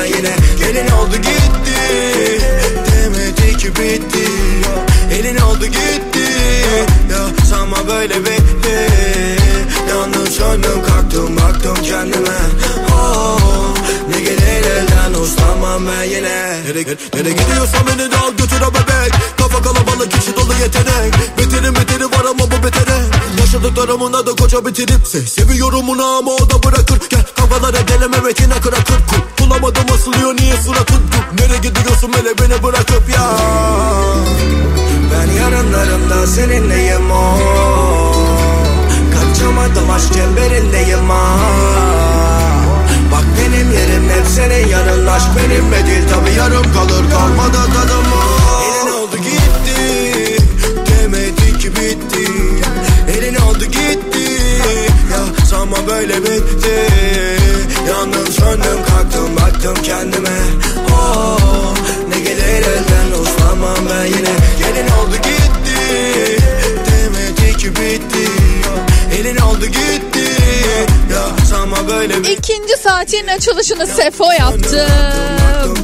Yine. 0.07 0.37
Gelin 0.59 0.89
oldu 0.91 1.17
gitti 1.17 1.77
Demedi 2.87 3.57
ki 3.57 3.69
bitti. 3.69 4.27
Elin 5.13 5.37
oldu 5.37 5.67
gitti 5.67 6.27
Ya 7.11 7.47
sanma 7.51 7.77
böyle 7.89 8.21
bitti. 8.21 8.89
Yandım 9.91 10.27
söndüm 10.27 10.83
kalktım 10.87 11.37
baktım 11.37 11.77
kendime. 11.85 12.39
Oh, 12.95 13.75
Ne 14.11 14.21
gelir 14.21 14.65
elden 14.71 15.21
uslanmam 15.21 15.83
ben 15.87 16.03
yine. 16.03 16.63
Nereye, 16.67 16.97
nereye 17.15 17.33
gidiyorsan 17.33 17.81
beni 17.87 18.11
de 18.11 18.17
al 18.17 18.31
götür 18.31 18.61
bebek. 18.61 19.13
Kafa 19.39 19.63
kalabalık 19.63 20.15
içi 20.15 20.37
dolu 20.37 20.53
yetenek. 20.63 21.15
Beterin 21.39 21.75
beteri 21.75 22.05
var 22.05 22.25
ama 22.31 22.51
bu 22.51 22.65
betere. 22.67 22.99
Yaşadıklarımın 23.41 24.13
adı 24.13 24.37
koca 24.37 24.67
bitirip. 24.67 25.07
Se 25.07 25.21
Seviyorum 25.21 25.89
onu 25.89 26.05
ama 26.05 26.31
o 26.31 26.51
da 26.51 26.63
bırakır. 26.63 26.99
Gel 27.11 27.23
kafalara 27.37 27.89
deleme 27.89 28.29
retina 28.29 28.61
kırakır 28.61 28.97
Kul 29.11 29.17
bulamadım 29.17 29.26
asılıyor 30.07 30.37
niye 30.37 30.57
suratın? 30.57 31.03
Nereye 31.39 31.59
gidiyorsun 31.59 32.13
hele 32.13 32.39
beni 32.39 32.63
bırakıp 32.63 33.09
ya? 33.15 33.37
Ben 35.13 35.33
yarınlarımda 35.33 36.27
seninleyim 36.27 37.11
o. 37.11 37.39
Kaçamadım 39.15 39.91
aşk 39.91 40.15
çemberindeyim 40.15 41.11
ha 41.11 41.39
Bak 43.13 43.25
benim 43.39 43.73
yerim 43.73 44.11
hep 44.11 44.27
senin 44.27 44.69
yanın 44.69 45.07
Aşk 45.07 45.27
benimle 45.37 45.87
değil. 45.87 46.03
Tabi 46.11 46.39
yarım 46.39 46.73
kalır 46.73 47.11
kalmadı 47.11 47.59
tadım 47.75 48.07
o 48.13 48.63
Elin 48.63 48.93
oldu 48.93 49.17
gitti. 49.17 50.37
Demedi 50.87 51.59
ki 51.59 51.71
bitti. 51.71 52.33
Elin 53.19 53.35
oldu 53.35 53.65
gitti. 53.65 54.43
Ya 55.13 55.47
sanma 55.47 55.77
böyle 55.87 56.23
bitti. 56.23 56.87
Yandım 57.89 58.26
söndüm 58.39 58.85
kalktım 58.89 59.37
baktım 59.37 59.75
kendime 59.83 60.39
oh, 60.93 61.75
Ne 62.09 62.21
gelir 62.21 62.43
elden 62.43 63.21
uslanmam 63.23 63.79
ben 63.91 64.05
yine 64.05 64.35
Gelin 64.59 64.89
oldu 64.89 65.17
gitti 65.17 66.43
Demedi 66.87 67.57
ki 67.57 67.71
bitti 67.71 68.31
Elin 69.21 69.37
oldu 69.37 69.67
gitti 69.67 70.31
Ya 71.13 71.47
sanma 71.51 71.89
böyle 71.89 72.19
bitti 72.19 72.33
İkinci 72.33 72.77
saatin 72.83 73.27
açılışını 73.27 73.87
Sefo 73.87 74.33
yaptı. 74.33 74.87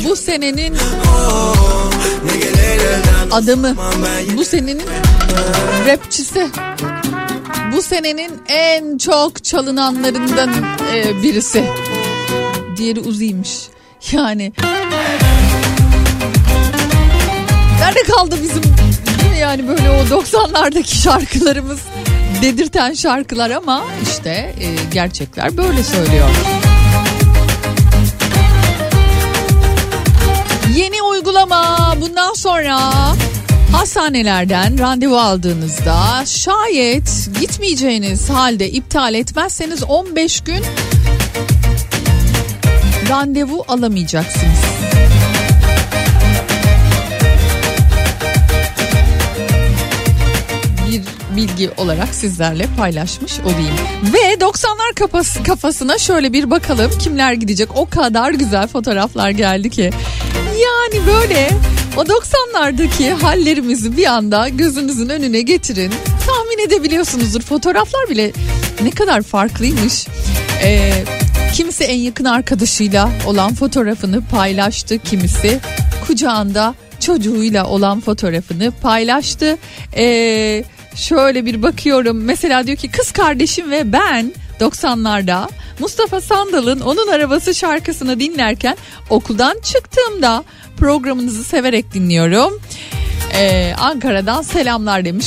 Bu 0.04 0.16
senenin 0.16 0.76
elden 2.72 3.30
adamı. 3.30 3.76
Bu 4.36 4.44
senenin 4.44 4.86
rapçisi. 5.86 6.48
Bu 7.72 7.82
senenin 7.82 8.42
en 8.48 8.98
çok 8.98 9.44
çalınanlarından 9.44 10.50
e, 10.94 11.22
birisi. 11.22 11.64
Diğeri 12.76 13.00
Uzi'ymiş. 13.00 13.50
Yani 14.12 14.52
nerede 17.80 18.02
kaldı 18.02 18.36
bizim 18.42 18.62
değil 18.62 19.30
mi 19.30 19.38
yani 19.40 19.68
böyle 19.68 19.90
o 19.90 20.20
90'lardaki 20.20 21.02
şarkılarımız 21.02 21.80
dedirten 22.42 22.94
şarkılar 22.94 23.50
ama 23.50 23.84
işte 24.02 24.30
e, 24.60 24.68
gerçekler 24.92 25.56
böyle 25.56 25.82
söylüyor. 25.82 26.28
Yeni 30.76 31.02
uygulama 31.02 31.94
bundan 32.00 32.34
sonra 32.34 32.92
hastanelerden 33.72 34.78
randevu 34.78 35.18
aldığınızda 35.18 36.26
şayet 36.26 37.28
gitmeyeceğiniz 37.40 38.30
halde 38.30 38.70
iptal 38.70 39.14
etmezseniz 39.14 39.82
15 39.82 40.40
gün 40.40 40.64
randevu 43.12 43.64
alamayacaksınız. 43.68 44.58
Bir 50.90 51.02
bilgi 51.36 51.70
olarak 51.76 52.14
sizlerle 52.14 52.66
paylaşmış 52.78 53.40
olayım. 53.40 53.76
Ve 54.12 54.34
90'lar 54.34 54.94
kafası, 54.94 55.42
kafasına 55.42 55.98
şöyle 55.98 56.32
bir 56.32 56.50
bakalım 56.50 56.90
kimler 56.98 57.32
gidecek. 57.32 57.68
O 57.76 57.86
kadar 57.86 58.32
güzel 58.32 58.68
fotoğraflar 58.68 59.30
geldi 59.30 59.70
ki. 59.70 59.90
Yani 60.62 61.06
böyle 61.06 61.50
o 61.96 62.02
90'lardaki 62.02 63.10
hallerimizi 63.10 63.96
bir 63.96 64.06
anda 64.06 64.48
gözünüzün 64.48 65.08
önüne 65.08 65.40
getirin. 65.40 65.92
Tahmin 66.26 66.66
edebiliyorsunuzdur. 66.66 67.40
Fotoğraflar 67.40 68.08
bile 68.08 68.32
ne 68.82 68.90
kadar 68.90 69.22
farklıymış. 69.22 70.06
Ee, 70.62 71.04
kimisi 71.54 71.84
en 71.84 71.98
yakın 71.98 72.24
arkadaşıyla 72.24 73.10
olan 73.26 73.54
fotoğrafını 73.54 74.22
paylaştı. 74.26 74.98
Kimisi 74.98 75.60
kucağında 76.06 76.74
çocuğuyla 77.00 77.66
olan 77.66 78.00
fotoğrafını 78.00 78.72
paylaştı. 78.82 79.58
Ee, 79.96 80.64
şöyle 80.94 81.46
bir 81.46 81.62
bakıyorum 81.62 82.24
mesela 82.24 82.66
diyor 82.66 82.78
ki 82.78 82.90
kız 82.90 83.12
kardeşim 83.12 83.70
ve 83.70 83.92
ben 83.92 84.32
90'larda 84.60 85.48
Mustafa 85.78 86.20
Sandal'ın 86.20 86.80
onun 86.80 87.08
arabası 87.08 87.54
şarkısını 87.54 88.20
dinlerken 88.20 88.76
okuldan 89.10 89.56
çıktığımda 89.60 90.44
programınızı 90.76 91.44
severek 91.44 91.94
dinliyorum. 91.94 92.60
Ee, 93.34 93.74
Ankara'dan 93.78 94.42
selamlar 94.42 95.04
demiş. 95.04 95.26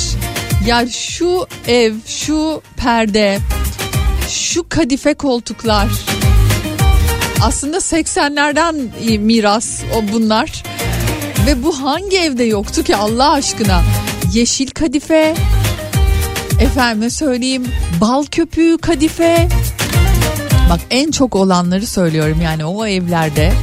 Ya 0.67 0.88
şu 0.88 1.47
ev, 1.67 1.93
şu 2.05 2.61
perde, 2.78 3.39
şu 4.36 4.70
kadife 4.70 5.14
koltuklar 5.14 5.88
aslında 7.42 7.78
80'lerden 7.78 8.76
miras 9.20 9.84
o 9.96 10.14
bunlar. 10.14 10.64
Ve 11.48 11.64
bu 11.64 11.82
hangi 11.82 12.18
evde 12.18 12.44
yoktu 12.44 12.84
ki 12.84 12.96
Allah 12.96 13.32
aşkına? 13.32 13.84
Yeşil 14.34 14.70
kadife, 14.70 15.36
efendime 16.60 17.10
söyleyeyim 17.10 17.68
bal 18.02 18.26
köpüğü 18.26 18.78
kadife. 18.78 19.48
Bak 20.70 20.80
en 20.90 21.12
çok 21.12 21.36
olanları 21.36 21.88
söylüyorum 21.88 22.42
yani 22.44 22.66
o 22.66 22.86
evlerde 22.86 23.54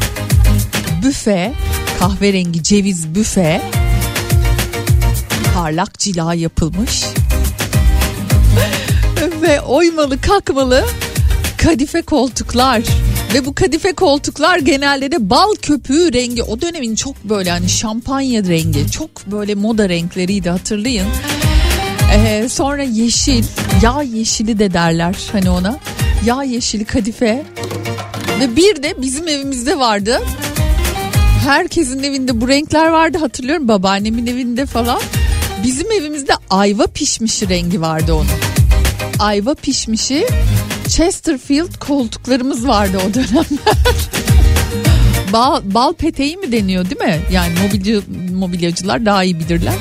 büfe, 1.03 1.53
kahverengi 1.99 2.62
ceviz 2.62 3.14
büfe, 3.14 3.62
parlak 5.55 5.99
cila 5.99 6.35
yapılmış 6.35 7.05
ve 9.53 9.61
oymalı 9.61 10.20
kakmalı 10.20 10.84
kadife 11.59 12.03
koltuklar. 12.03 12.82
Ve 13.34 13.46
bu 13.46 13.55
kadife 13.55 13.92
koltuklar 13.92 14.59
genelde 14.59 15.12
de 15.12 15.30
bal 15.30 15.55
köpüğü 15.62 16.12
rengi. 16.12 16.42
O 16.42 16.61
dönemin 16.61 16.94
çok 16.94 17.24
böyle 17.24 17.50
hani 17.50 17.68
şampanya 17.68 18.44
rengi 18.44 18.90
çok 18.90 19.26
böyle 19.26 19.55
moda 19.55 19.88
renkleriydi 19.88 20.50
hatırlayın. 20.50 21.07
Ee, 22.14 22.48
sonra 22.48 22.82
yeşil 22.82 23.44
yağ 23.82 24.03
yeşili 24.03 24.59
de 24.59 24.72
derler 24.72 25.16
hani 25.32 25.50
ona. 25.50 25.78
Yağ 26.26 26.42
yeşili 26.42 26.84
kadife. 26.84 27.42
Ve 28.40 28.57
bir 28.57 28.82
de 28.82 28.94
bizim 29.03 29.28
evimizde 29.28 29.78
vardı. 29.78 30.22
Herkesin 31.44 32.03
evinde 32.03 32.40
bu 32.40 32.48
renkler 32.48 32.86
vardı 32.86 33.18
hatırlıyorum. 33.18 33.68
Babaannemin 33.68 34.26
evinde 34.26 34.66
falan. 34.66 35.00
Bizim 35.64 35.92
evimizde 35.92 36.32
ayva 36.50 36.86
pişmişi 36.86 37.48
rengi 37.48 37.80
vardı 37.80 38.14
onun 38.14 38.51
ayva 39.23 39.55
pişmişi 39.55 40.27
Chesterfield 40.89 41.79
koltuklarımız 41.79 42.68
vardı 42.68 42.99
o 43.11 43.14
dönemler. 43.14 43.47
bal, 45.33 45.61
bal 45.64 45.93
peteği 45.93 46.37
mi 46.37 46.53
deniyor 46.53 46.85
değil 46.85 47.01
mi? 47.01 47.20
Yani 47.33 47.53
mobilya, 47.61 48.01
mobilyacılar 48.35 49.07
daha 49.07 49.25
iyi 49.25 49.41
bilirler. 49.41 49.75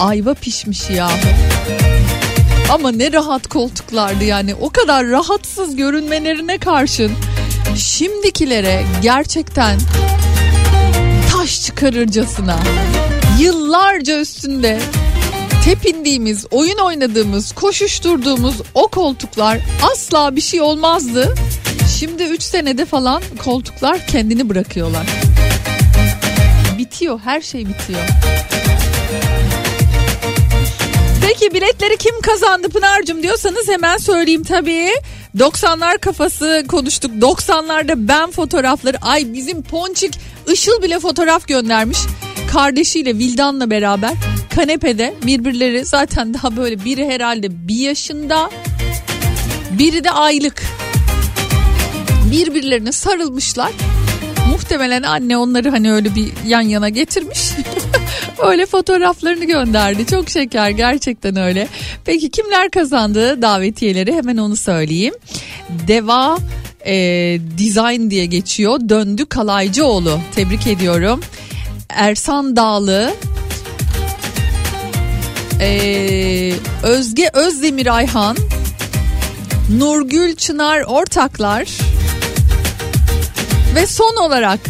Ayva 0.00 0.34
pişmiş 0.34 0.90
yahu. 0.90 1.28
Ama 2.70 2.92
ne 2.92 3.12
rahat 3.12 3.46
koltuklardı 3.48 4.24
yani 4.24 4.54
o 4.54 4.70
kadar 4.70 5.06
rahatsız 5.06 5.76
görünmelerine 5.76 6.58
karşın 6.58 7.12
şimdikilere 7.76 8.84
gerçekten 9.02 9.78
taş 11.32 11.62
çıkarırcasına 11.62 12.58
yıllarca 13.40 14.20
üstünde 14.20 14.80
tepindiğimiz, 15.64 16.46
oyun 16.50 16.78
oynadığımız, 16.78 17.52
koşuşturduğumuz 17.52 18.54
o 18.74 18.88
koltuklar 18.88 19.60
asla 19.92 20.36
bir 20.36 20.40
şey 20.40 20.60
olmazdı. 20.60 21.34
Şimdi 21.98 22.22
3 22.22 22.42
senede 22.42 22.84
falan 22.84 23.22
koltuklar 23.44 24.06
kendini 24.06 24.48
bırakıyorlar. 24.48 25.06
Bitiyor, 26.78 27.20
her 27.24 27.40
şey 27.40 27.68
bitiyor. 27.68 28.00
Peki 31.26 31.54
biletleri 31.54 31.96
kim 31.96 32.20
kazandı 32.20 32.68
Pınar'cığım 32.68 33.22
diyorsanız 33.22 33.68
hemen 33.68 33.98
söyleyeyim 33.98 34.44
tabii. 34.44 34.88
90'lar 35.38 35.98
kafası 35.98 36.64
konuştuk. 36.68 37.10
90'larda 37.20 38.08
ben 38.08 38.30
fotoğrafları. 38.30 38.96
Ay 39.02 39.32
bizim 39.32 39.62
Ponçik 39.62 40.18
Işıl 40.52 40.82
bile 40.82 41.00
fotoğraf 41.00 41.48
göndermiş. 41.48 41.98
Kardeşiyle 42.52 43.18
Vildan'la 43.18 43.70
beraber 43.70 44.12
kanepede 44.54 45.14
birbirleri 45.26 45.84
zaten 45.84 46.34
daha 46.34 46.56
böyle 46.56 46.84
biri 46.84 47.06
herhalde 47.08 47.68
bir 47.68 47.76
yaşında 47.76 48.50
biri 49.78 50.04
de 50.04 50.10
aylık 50.10 50.62
birbirlerine 52.32 52.92
sarılmışlar. 52.92 53.72
Muhtemelen 54.50 55.02
anne 55.02 55.36
onları 55.36 55.70
hani 55.70 55.92
öyle 55.92 56.14
bir 56.14 56.32
yan 56.46 56.60
yana 56.60 56.88
getirmiş. 56.88 57.50
öyle 58.38 58.66
fotoğraflarını 58.66 59.44
gönderdi. 59.44 60.06
Çok 60.06 60.30
şeker 60.30 60.70
gerçekten 60.70 61.36
öyle. 61.36 61.68
Peki 62.04 62.30
kimler 62.30 62.70
kazandı 62.70 63.42
davetiyeleri 63.42 64.12
hemen 64.12 64.36
onu 64.36 64.56
söyleyeyim. 64.56 65.14
Deva 65.88 66.38
e, 66.86 66.94
Design 67.58 68.10
diye 68.10 68.26
geçiyor. 68.26 68.80
Döndü 68.88 69.26
Kalaycıoğlu. 69.26 70.20
Tebrik 70.34 70.66
ediyorum. 70.66 71.20
Ersan 71.88 72.56
Dağlı, 72.56 73.14
ee, 75.62 76.52
Özge 76.82 77.30
Özdemir 77.32 77.96
Ayhan, 77.96 78.36
Nurgül 79.78 80.36
Çınar 80.36 80.80
Ortaklar 80.80 81.68
ve 83.74 83.86
son 83.86 84.16
olarak 84.16 84.60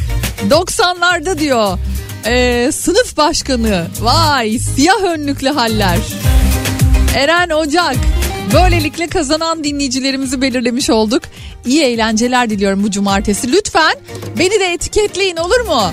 90'larda 0.51 1.39
diyor 1.39 1.79
e, 2.27 2.73
sınıf 2.73 3.17
başkanı 3.17 3.87
vay 4.01 4.59
siyah 4.59 5.03
önlüklü 5.03 5.49
haller 5.49 5.99
Eren 7.17 7.51
Ocak 7.51 7.97
böylelikle 8.55 9.07
kazanan 9.07 9.65
dinleyicilerimizi 9.65 10.43
belirlemiş 10.43 10.91
olduk. 10.91 11.23
İyi 11.67 11.83
eğlenceler 11.83 12.51
diliyorum 12.51 12.83
bu 12.83 12.91
cumartesi. 12.91 13.53
Lütfen 13.53 13.95
beni 14.39 14.61
de 14.61 14.73
etiketleyin 14.73 15.37
olur 15.37 15.61
mu? 15.61 15.91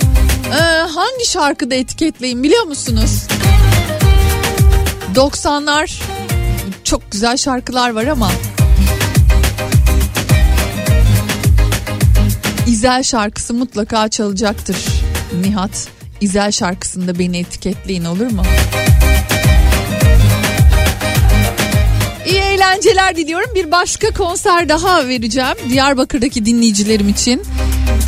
Ee, 0.47 0.61
hangi 0.81 1.25
şarkıda 1.25 1.75
etiketleyin 1.75 2.43
biliyor 2.43 2.63
musunuz? 2.63 3.27
90'lar 5.15 6.01
çok 6.83 7.11
güzel 7.11 7.37
şarkılar 7.37 7.89
var 7.89 8.05
ama 8.05 8.31
İzel 12.67 13.03
şarkısı 13.03 13.53
mutlaka 13.53 14.07
çalacaktır. 14.09 14.77
Nihat 15.41 15.87
İzel 16.21 16.51
şarkısında 16.51 17.19
beni 17.19 17.37
etiketleyin 17.37 18.05
olur 18.05 18.31
mu? 18.31 18.43
İyi 22.25 22.39
eğlenceler 22.39 23.15
diliyorum. 23.15 23.49
Bir 23.55 23.71
başka 23.71 24.11
konser 24.11 24.69
daha 24.69 25.07
vereceğim 25.07 25.55
Diyarbakır'daki 25.69 26.45
dinleyicilerim 26.45 27.09
için. 27.09 27.41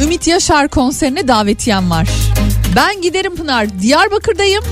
Ümit 0.04 0.28
Yaşar 0.28 0.68
konserine 0.68 1.28
davetiyem 1.28 1.90
var. 1.92 2.10
Ben 2.76 3.02
giderim 3.02 3.36
Pınar. 3.36 3.82
Diyarbakır'dayım 3.82 4.64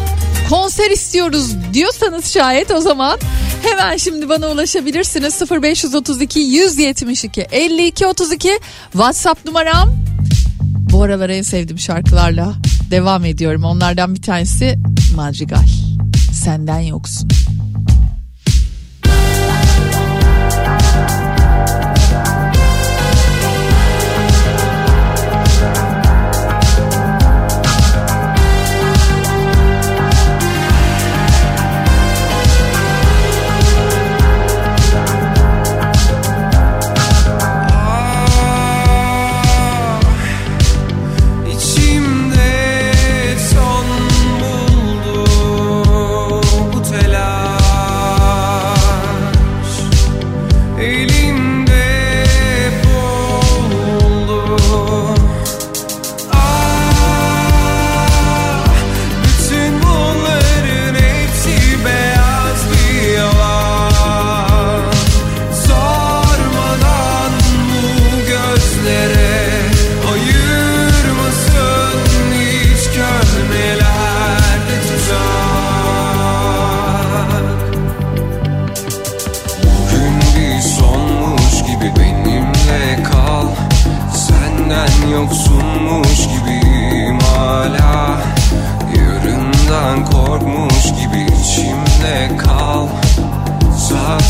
konser 0.50 0.92
istiyoruz 0.92 1.56
diyorsanız 1.74 2.34
şayet 2.34 2.72
o 2.72 2.82
zaman 2.82 3.20
hemen 3.64 3.98
şimdi 3.98 4.30
bana 4.30 4.48
ulaşabilirsiniz 4.48 5.42
0532 5.52 6.40
172 6.40 7.42
52 7.42 8.08
32 8.08 8.60
WhatsApp 8.92 9.46
numaram. 9.46 9.90
Bu 10.92 11.04
aralar 11.04 11.30
en 11.30 11.42
sevdiğim 11.42 11.80
şarkılarla 11.80 12.54
devam 12.92 13.26
ediyorum. 13.26 13.64
Onlardan 13.64 14.16
bir 14.16 14.22
tanesi 14.22 14.80
Madrigal. 15.16 15.68
Senden 16.44 16.80
yoksun. 16.80 17.30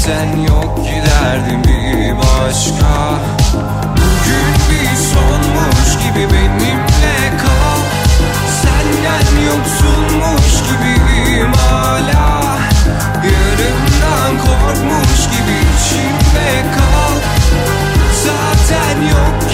sen 0.09 0.41
yok 0.41 0.77
giderdim 0.77 1.63
bir 1.63 2.17
başka. 2.17 3.19
Bugün 3.97 4.53
bir 4.69 4.95
sonmuş 5.11 5.89
gibi 6.03 6.33
benimle 6.33 7.37
kal. 7.41 7.79
Senden 8.61 9.45
yoksunmuş 9.45 10.53
gibiyim 10.67 11.53
hala. 11.53 12.57
Yarından 13.23 14.37
korkmuş 14.37 15.21
gibi 15.31 15.57
içimde 15.75 16.49
kal. 16.75 17.15
Zaten 18.25 19.01
yok 19.01 19.48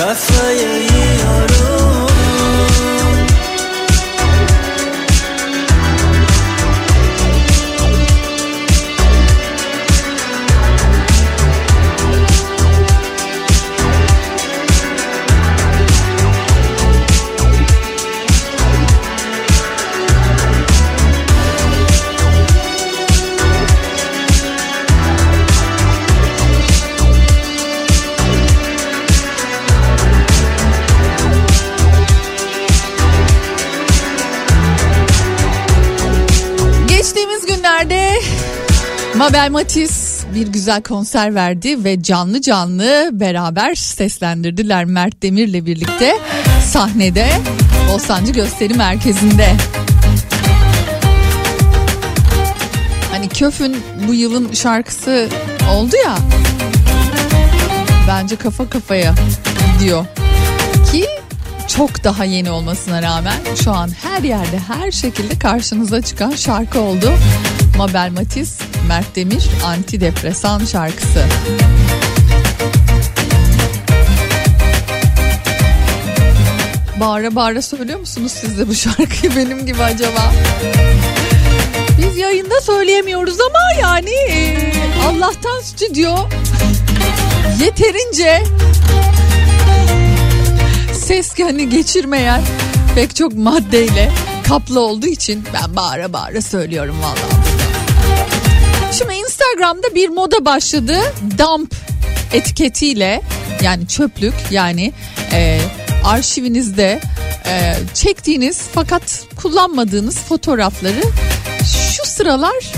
kafaya 0.00 0.89
Mabel 39.20 39.50
Matiz 39.50 40.24
bir 40.34 40.46
güzel 40.46 40.82
konser 40.82 41.34
verdi 41.34 41.84
ve 41.84 42.02
canlı 42.02 42.40
canlı 42.40 43.10
beraber 43.12 43.74
seslendirdiler 43.74 44.84
Mert 44.84 45.22
Demir'le 45.22 45.66
birlikte 45.66 46.18
sahnede 46.64 47.28
Bostancı 47.92 48.32
Gösteri 48.32 48.74
Merkezi'nde. 48.74 49.56
Hani 53.12 53.28
Köf'ün 53.28 53.76
bu 54.08 54.14
yılın 54.14 54.52
şarkısı 54.52 55.28
oldu 55.72 55.96
ya. 56.04 56.16
Bence 58.08 58.36
kafa 58.36 58.70
kafaya 58.70 59.14
gidiyor. 59.72 60.06
Ki 60.92 61.06
çok 61.68 62.04
daha 62.04 62.24
yeni 62.24 62.50
olmasına 62.50 63.02
rağmen 63.02 63.38
şu 63.64 63.70
an 63.70 63.90
her 64.02 64.22
yerde 64.22 64.58
her 64.58 64.90
şekilde 64.90 65.38
karşınıza 65.38 66.02
çıkan 66.02 66.30
şarkı 66.30 66.80
oldu. 66.80 67.12
Mabel 67.80 68.10
Matiz, 68.10 68.58
Mert 68.88 69.16
Demir 69.16 69.48
antidepresan 69.64 70.64
şarkısı. 70.64 71.24
Bağıra 77.00 77.34
bağıra 77.34 77.62
söylüyor 77.62 78.00
musunuz 78.00 78.32
siz 78.32 78.58
de 78.58 78.68
bu 78.68 78.74
şarkıyı 78.74 79.36
benim 79.36 79.66
gibi 79.66 79.82
acaba? 79.82 80.32
Biz 81.98 82.16
yayında 82.16 82.60
söyleyemiyoruz 82.60 83.36
ama 83.40 83.80
yani 83.80 84.10
e, 84.10 84.72
Allah'tan 85.06 85.60
stüdyo 85.60 86.16
yeterince 87.60 88.42
ses 90.92 91.38
hani 91.38 91.68
geçirmeyen 91.68 92.42
pek 92.94 93.16
çok 93.16 93.32
maddeyle 93.34 94.12
kaplı 94.48 94.80
olduğu 94.80 95.06
için 95.06 95.44
ben 95.54 95.76
bağıra 95.76 96.12
bağıra 96.12 96.42
söylüyorum 96.42 96.96
vallahi. 97.02 97.39
Şimdi 99.00 99.14
Instagram'da 99.14 99.94
bir 99.94 100.08
moda 100.08 100.44
başladı. 100.44 100.98
Dump 101.38 101.74
etiketiyle 102.32 103.22
yani 103.62 103.88
çöplük 103.88 104.34
yani 104.50 104.92
e, 105.32 105.60
arşivinizde 106.04 107.00
e, 107.46 107.74
çektiğiniz 107.94 108.60
fakat 108.72 109.24
kullanmadığınız 109.36 110.18
fotoğrafları 110.18 111.02
şu 111.96 112.06
sıralar 112.06 112.72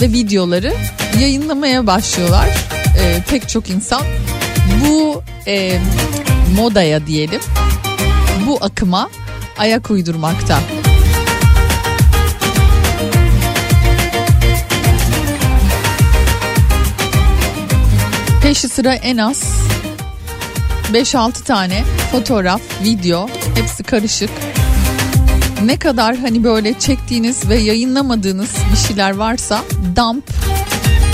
ve 0.00 0.12
videoları 0.12 0.74
yayınlamaya 1.20 1.86
başlıyorlar. 1.86 2.48
E, 3.00 3.22
pek 3.30 3.48
çok 3.48 3.70
insan 3.70 4.02
bu 4.84 5.22
e, 5.46 5.78
modaya 6.56 7.06
diyelim 7.06 7.40
bu 8.46 8.58
akıma 8.60 9.10
ayak 9.58 9.90
uydurmakta. 9.90 10.60
Peşi 18.48 18.68
sıra 18.68 18.94
en 18.94 19.16
az 19.16 19.42
5-6 20.92 21.44
tane 21.44 21.84
fotoğraf, 22.12 22.60
video 22.82 23.28
hepsi 23.54 23.82
karışık. 23.82 24.30
Ne 25.64 25.78
kadar 25.78 26.16
hani 26.16 26.44
böyle 26.44 26.78
çektiğiniz 26.78 27.48
ve 27.48 27.56
yayınlamadığınız 27.56 28.50
bir 28.72 28.76
şeyler 28.76 29.16
varsa 29.16 29.64
dump 29.96 30.30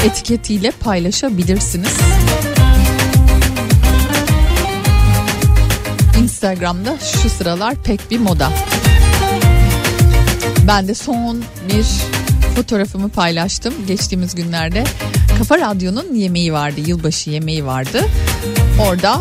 etiketiyle 0.05 0.71
paylaşabilirsiniz. 0.71 1.97
Instagram'da 6.23 6.99
şu 7.23 7.31
sıralar 7.31 7.75
pek 7.75 8.11
bir 8.11 8.19
moda. 8.19 8.51
Ben 10.69 10.89
de 10.89 10.95
son 10.95 11.45
bir 11.69 11.87
fotoğrafımı 12.57 13.09
paylaştım 13.09 13.75
geçtiğimiz 13.87 14.35
günlerde. 14.35 14.85
Kafa 15.39 15.59
Radyo'nun 15.59 16.15
yemeği 16.15 16.53
vardı, 16.53 16.81
yılbaşı 16.87 17.31
yemeği 17.31 17.67
vardı. 17.67 18.01
Orada 18.89 19.21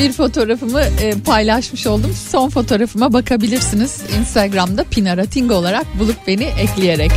bir 0.00 0.12
fotoğrafımı 0.12 0.80
e, 0.80 1.12
paylaşmış 1.26 1.86
oldum. 1.86 2.16
Son 2.30 2.50
fotoğrafıma 2.50 3.12
bakabilirsiniz. 3.12 4.00
Instagram'da 4.20 4.84
Pinarating 4.84 5.52
olarak 5.52 5.98
bulup 5.98 6.16
beni 6.26 6.44
ekleyerek. 6.44 7.10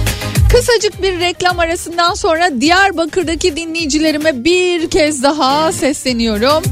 Kısacık 0.51 1.01
bir 1.01 1.19
reklam 1.19 1.59
arasından 1.59 2.13
sonra 2.13 2.61
Diyarbakır'daki 2.61 3.55
dinleyicilerime 3.55 4.43
bir 4.43 4.89
kez 4.89 5.23
daha 5.23 5.71
sesleniyorum. 5.71 6.63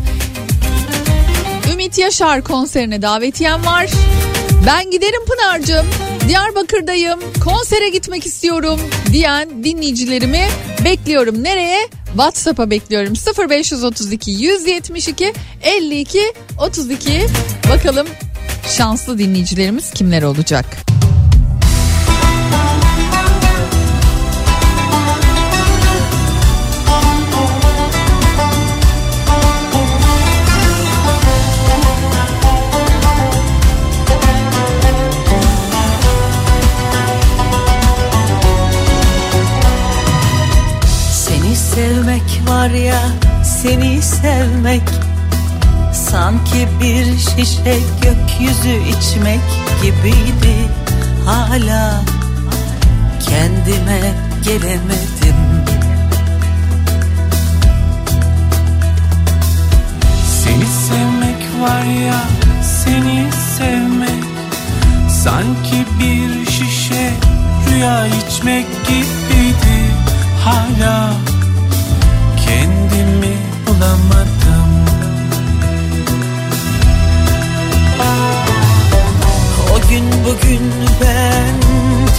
Ümit 1.74 1.98
Yaşar 1.98 2.42
konserine 2.44 3.02
davetiyem 3.02 3.66
var. 3.66 3.90
Ben 4.68 4.92
giderim 4.92 5.26
Pınar'cığım. 5.26 5.86
Diyarbakır'dayım. 6.28 7.20
Konsere 7.44 7.90
gitmek 7.90 8.26
istiyorum 8.26 8.80
diyen 9.12 9.64
dinleyicilerimi 9.64 10.48
bekliyorum. 10.86 11.44
Nereye? 11.44 11.88
WhatsApp'a 12.08 12.70
bekliyorum. 12.70 13.14
0532 13.50 14.32
172 14.32 15.34
52 15.62 16.34
32. 16.60 17.26
Bakalım 17.70 18.08
şanslı 18.68 19.18
dinleyicilerimiz 19.18 19.92
kimler 19.92 20.24
olacak? 20.24 20.66
Var 42.66 42.72
ya 42.72 43.02
seni 43.44 44.02
sevmek 44.02 44.82
Sanki 45.94 46.68
bir 46.82 47.06
şişe 47.18 47.78
gökyüzü 48.02 48.90
içmek 48.90 49.40
gibiydi 49.82 50.56
Hala. 51.26 52.02
Kendime 53.30 54.02
gelemedim. 54.44 55.36
Seni 60.44 60.66
sevmek 60.66 61.62
var 61.62 61.84
ya 61.84 62.22
seni 62.64 63.28
sevmek 63.58 64.24
Sanki 65.24 65.86
bir 66.00 66.52
şişe 66.52 67.12
rüya 67.70 68.08
içmek 68.08 68.66
gibiydi 68.88 69.92
Hala 70.44 71.35
kendimi 72.48 73.38
bulamadım. 73.68 74.86
O 79.74 79.90
gün 79.90 80.06
bugün 80.26 80.62
ben 81.02 81.56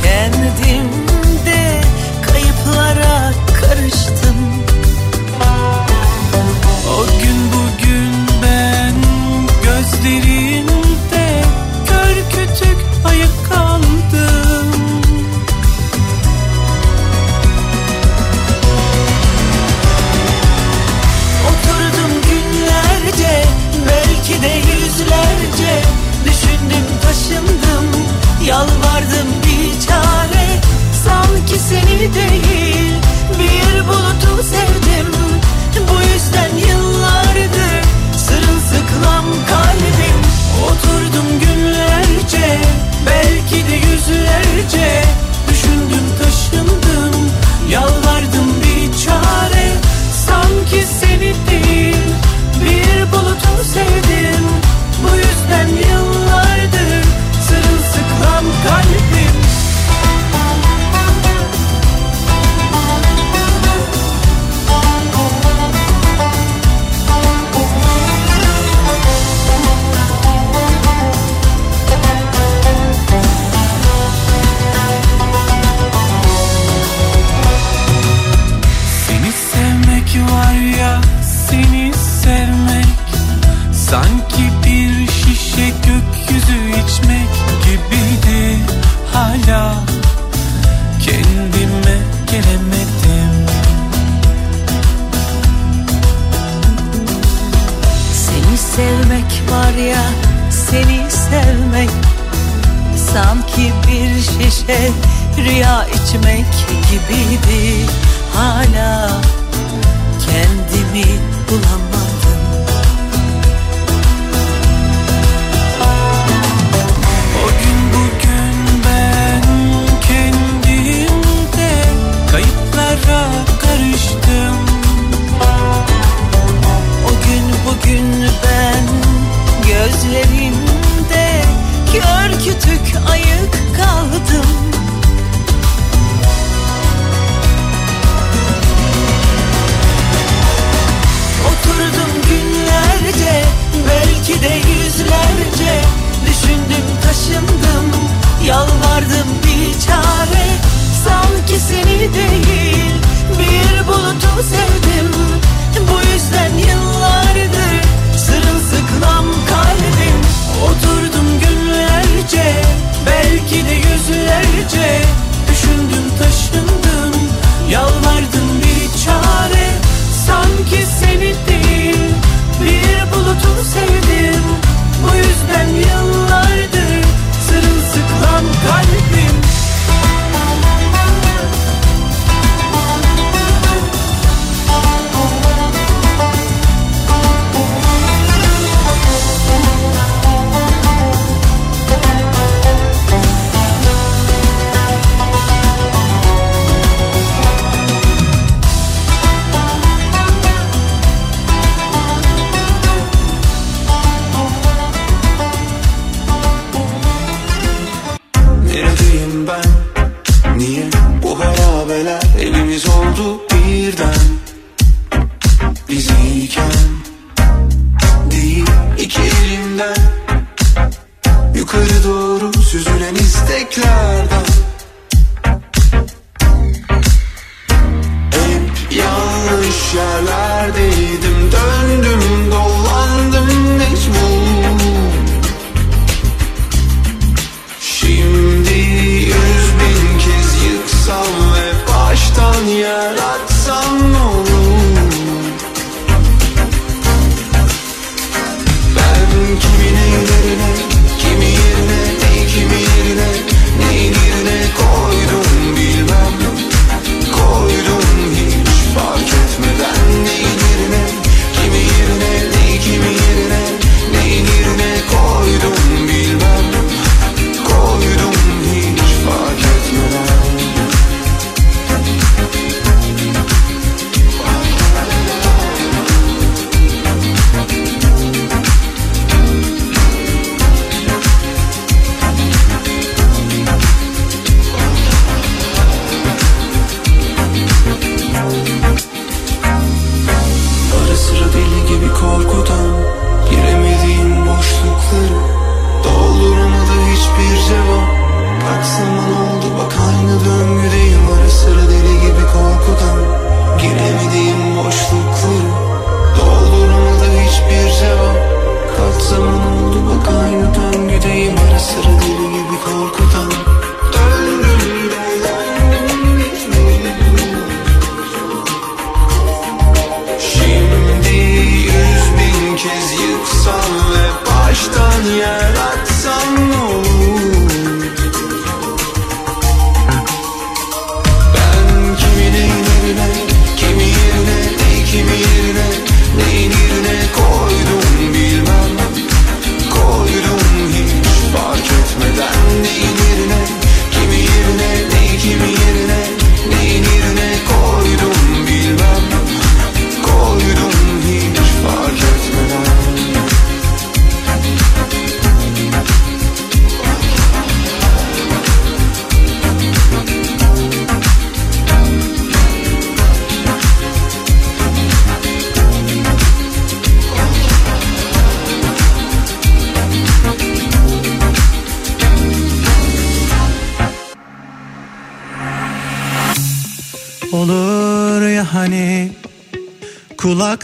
kendimde 0.02 1.80
kayıplara 2.26 3.32
karıştım 3.60 4.25
yüzlerce 24.96 25.82
Düşündüm 26.24 26.86
taşındım 27.02 27.86
Yalvardım 28.46 29.28
bir 29.42 29.86
çare. 29.86 30.60
Sanki 31.04 31.58
seni 31.58 32.14
değil 32.14 32.94
Bir 33.38 33.88
bulutu 33.88 34.42
sevdim. 34.42 35.12
Bu 35.88 36.02
yüzden 36.02 36.68
yıllardır 36.68 37.86
Sırılsıklam 38.16 39.24
kalbim. 39.48 40.20
Oturdum 40.64 41.40
günlerce 41.40 42.60
Belki 43.06 43.68
de 43.68 43.74
yüzlerce 43.74 45.02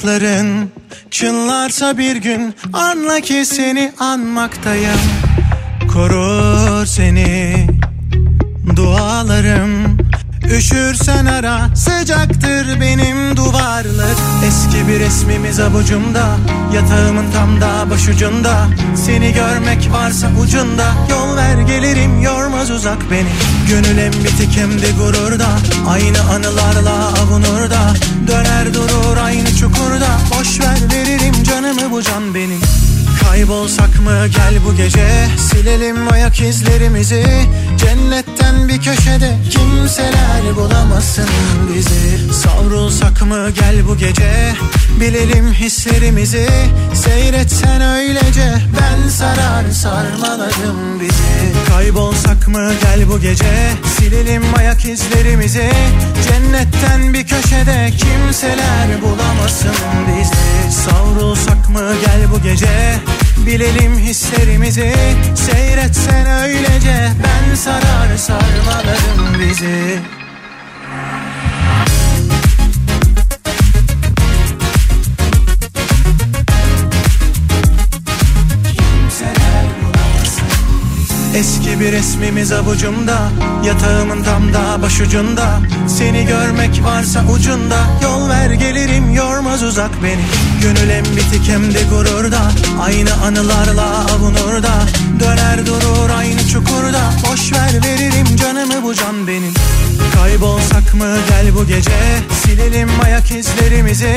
Kulakların 0.02 0.70
Çınlarsa 1.10 1.98
bir 1.98 2.16
gün 2.16 2.54
anla 2.72 3.20
ki 3.20 3.44
seni 3.46 3.92
anmaktayım. 3.98 5.00
Korur 5.92 6.86
seni 6.86 7.66
dualarım. 8.76 9.98
Üşürsen 10.56 11.26
ara 11.26 11.76
sıcaktır 11.76 12.80
benim 12.80 13.36
duvarlar. 13.36 14.16
Eski 14.46 14.88
bir 14.88 15.00
resmimiz 15.00 15.60
avucumda 15.60 16.36
Yatağımın 16.74 17.32
tam 17.32 17.60
da 17.60 17.90
başucunda. 17.90 18.66
Seni 18.96 19.32
görmek 19.32 19.92
varsa 19.92 20.28
ucunda 20.42 20.84
Yol 21.10 21.36
ver 21.36 21.58
gelirim 21.62 22.22
yormaz 22.22 22.70
uzak 22.70 23.10
beni. 23.10 23.28
Gönül 23.68 23.98
hem 23.98 24.12
bitik 24.12 24.56
hem 24.56 24.82
de 24.82 24.90
gururda 24.98 25.48
Aynı 25.88 26.20
anılarla 26.20 27.08
avunur 27.22 27.70
da 27.70 27.94
Döner 28.32 28.74
durur 28.74 29.16
aynı 29.16 29.56
çukurda. 29.56 30.18
Boş 30.38 30.60
ver 30.60 30.78
veririm 30.94 31.42
canımı 31.42 31.90
bu 31.90 32.02
can 32.02 32.34
benim. 32.34 32.60
Kaybolsak 33.22 34.00
mı? 34.00 34.26
Gel 34.26 34.54
bu 34.66 34.76
gece. 34.76 35.08
Silelim 35.38 36.12
ayak 36.12 36.40
izlerimizi 36.40 37.24
Cennetten 37.82 38.68
bir 38.68 38.82
köşede 38.82 39.38
Kimseler 39.50 40.56
bulamasın 40.56 41.28
bizi. 41.74 42.32
Savrulsak 42.32 43.22
mı 43.22 43.50
gel 43.50 43.88
bu 43.88 43.96
gece? 43.96 44.54
Bilelim 45.00 45.52
hislerimizi. 45.52 46.48
Seyretsen 46.94 47.80
öylece. 47.80 48.54
Ben 48.80 49.08
sarar 49.08 49.70
sarmalarım 49.70 51.00
bizi. 51.00 51.68
Kaybolsak 51.68 52.48
mı 52.48 52.72
gel 52.82 53.08
bu 53.08 53.20
gece? 53.20 53.70
Silelim 53.98 54.42
ayak 54.58 54.84
izlerimizi. 54.84 55.70
Cennetten 56.28 57.14
bir 57.14 57.26
köşede 57.26 57.90
Kimseler 57.90 59.02
bulamasın 59.02 59.74
bizi. 60.08 60.76
Savrulsak 60.76 61.68
mı 61.68 61.94
gel 62.06 62.30
bu 62.32 62.42
gece 62.42 63.00
Bilelim 63.46 63.98
hislerimizi 63.98 64.92
Seyretsen 65.34 66.26
öylece. 66.42 67.08
Ben 67.24 67.54
sarar 67.54 68.16
sarmalarım 68.16 69.40
bizi 69.40 69.98
Bir 81.82 81.92
resmimiz 81.92 82.52
avucumda 82.52 83.18
Yatağımın 83.64 84.22
tam 84.22 84.54
da 84.54 84.82
başucunda. 84.82 85.58
Seni 85.88 86.26
görmek 86.26 86.84
varsa 86.84 87.24
ucunda 87.34 87.76
Yol 88.02 88.28
ver 88.28 88.50
gelirim 88.50 89.14
yormaz 89.14 89.62
uzak 89.62 89.90
beni. 90.02 90.24
Gönül 90.62 90.90
hem 90.90 91.04
bitik 91.04 91.48
hem 91.48 91.74
de 91.74 91.82
gururda 91.90 92.40
Aynı 92.80 93.14
anılarla 93.14 94.06
avunur 94.14 94.62
da 94.62 94.72
Döner 95.22 95.66
durur 95.66 96.10
aynı 96.18 96.48
çukurda. 96.48 97.12
Boş 97.30 97.52
ver 97.52 97.70
veririm 97.84 98.36
canımı 98.36 98.82
bu 98.82 98.94
can 98.94 99.26
benim. 99.26 99.54
Kaybolsak 100.14 100.94
mı 100.94 101.16
gel 101.28 101.54
bu 101.54 101.66
gece. 101.66 101.90
Silelim 102.44 102.88
ayak 103.04 103.30
izlerimizi. 103.30 104.16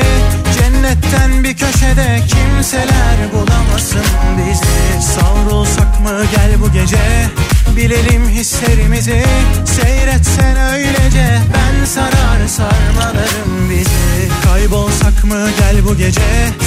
Cennetten 0.58 1.44
bir 1.44 1.56
köşede 1.56 2.20
Kimseler 2.28 3.16
bulamasın 3.32 4.04
bizi. 4.38 5.06
Savrulsak 5.12 6.00
mı 6.00 6.22
gel 6.36 6.60
bu 6.62 6.72
gece. 6.72 6.98
Bilelim 7.76 8.28
hislerimizi. 8.28 9.22
Seyretsen 9.80 10.56
öylece 10.74 11.38
Ben 11.54 11.84
sarar 11.84 12.46
sarmalarım 12.48 13.70
bizi. 13.70 14.28
Kaybolsak 14.44 15.24
mı 15.24 15.48
gel 15.58 15.84
bu 15.84 15.96
gece. 15.96 16.20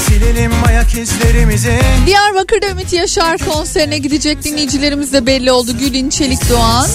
Silelim 0.07 0.51
ayak 0.67 0.95
izlerimizi. 0.97 1.79
Diyarbakır'da 2.05 2.69
Ümit 2.69 2.93
Yaşar 2.93 3.37
konserine 3.37 3.97
gidecek 3.97 4.28
dinleyicilerimiz 4.43 5.13
de 5.13 5.25
belli 5.25 5.51
oldu. 5.51 5.77
Gülün 5.79 6.09
Çelik 6.09 6.49
Doğan. 6.49 6.87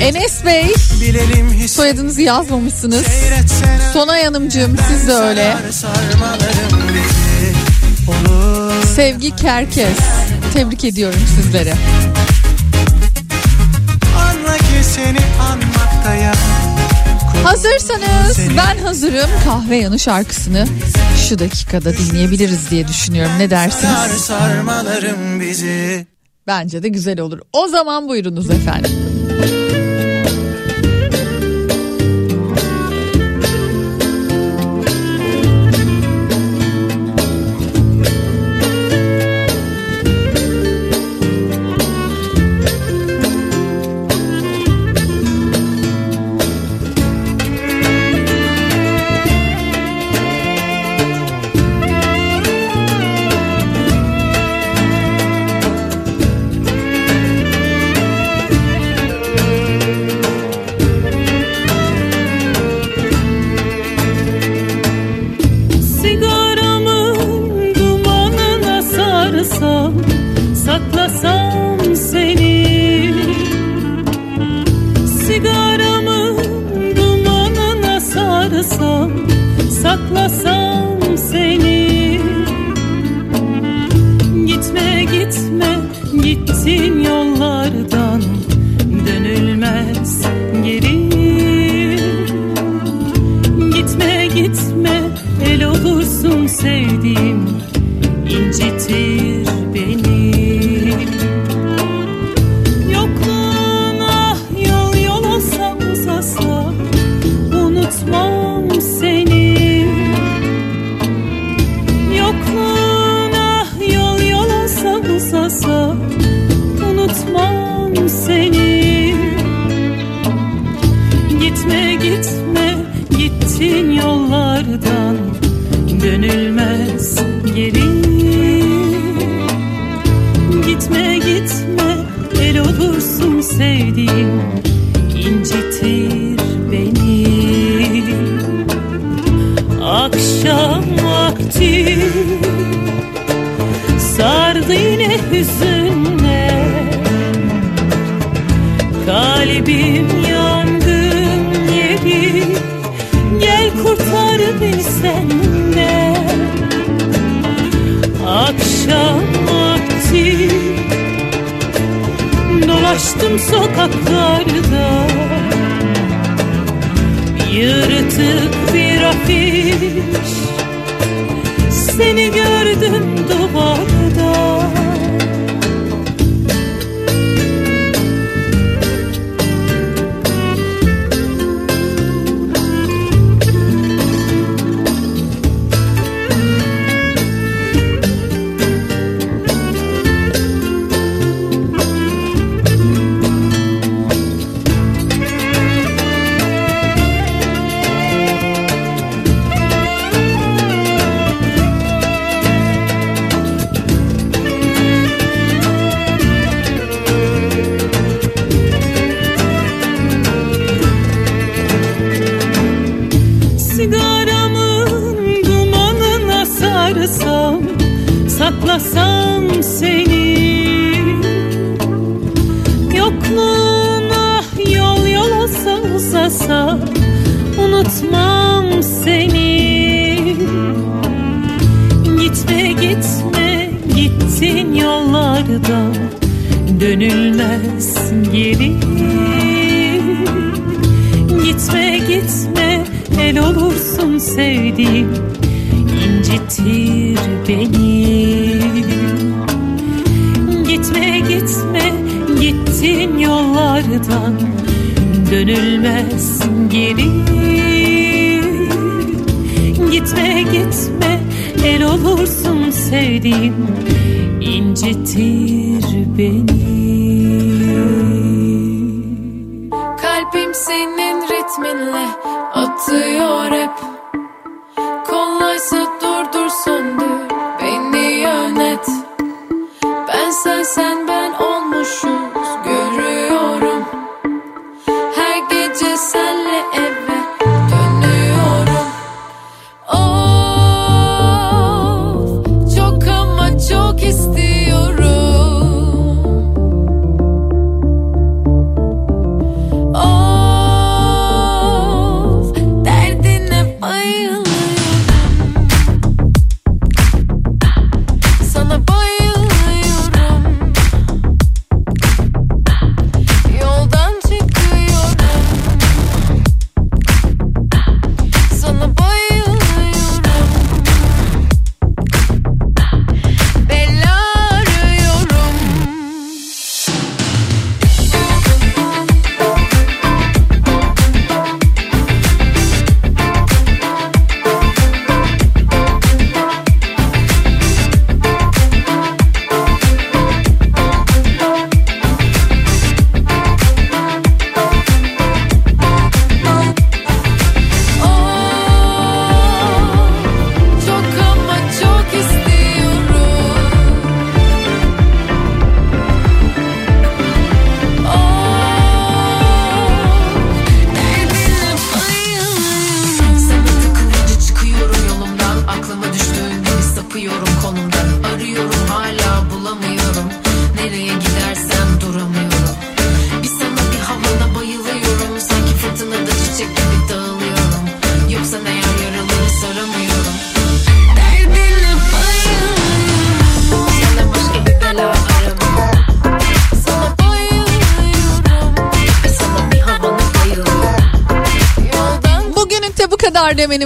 Enes 0.00 0.44
Bey 0.44 0.74
soyadınızı 1.68 2.22
yazmamışsınız. 2.22 3.06
Sonay 3.92 4.24
Hanımcığım 4.24 4.76
siz 4.88 5.08
de 5.08 5.12
öyle. 5.12 5.56
Sevgi 8.96 9.36
Kerkez. 9.36 9.98
Tebrik 10.54 10.84
ediyorum 10.84 11.20
anmaktayım 15.40 16.34
Hazırsanız 17.44 18.56
ben 18.56 18.78
hazırım. 18.78 19.30
Kahve 19.44 19.76
yanı 19.76 19.98
şarkısını 19.98 20.66
şu 21.28 21.38
dakikada 21.38 21.92
dinleyebiliriz 21.96 22.70
diye 22.70 22.88
düşünüyorum. 22.88 23.32
Ne 23.38 23.50
dersiniz? 23.50 23.94
Bence 26.46 26.82
de 26.82 26.88
güzel 26.88 27.20
olur. 27.20 27.38
O 27.52 27.66
zaman 27.68 28.08
buyurunuz 28.08 28.50
efendim. 28.50 28.90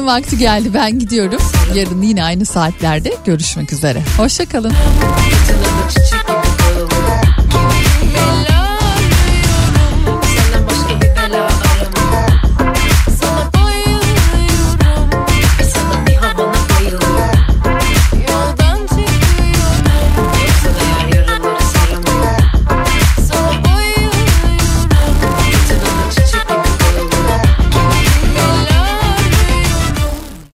vakti 0.09 0.39
geldi 0.39 0.75
ben 0.75 0.99
gidiyorum. 0.99 1.43
Yarın 1.75 2.03
yine 2.03 2.25
aynı 2.25 2.47
saatlerde 2.47 3.15
görüşmek 3.25 3.73
üzere. 3.73 4.03
Hoşçakalın. 4.17 4.73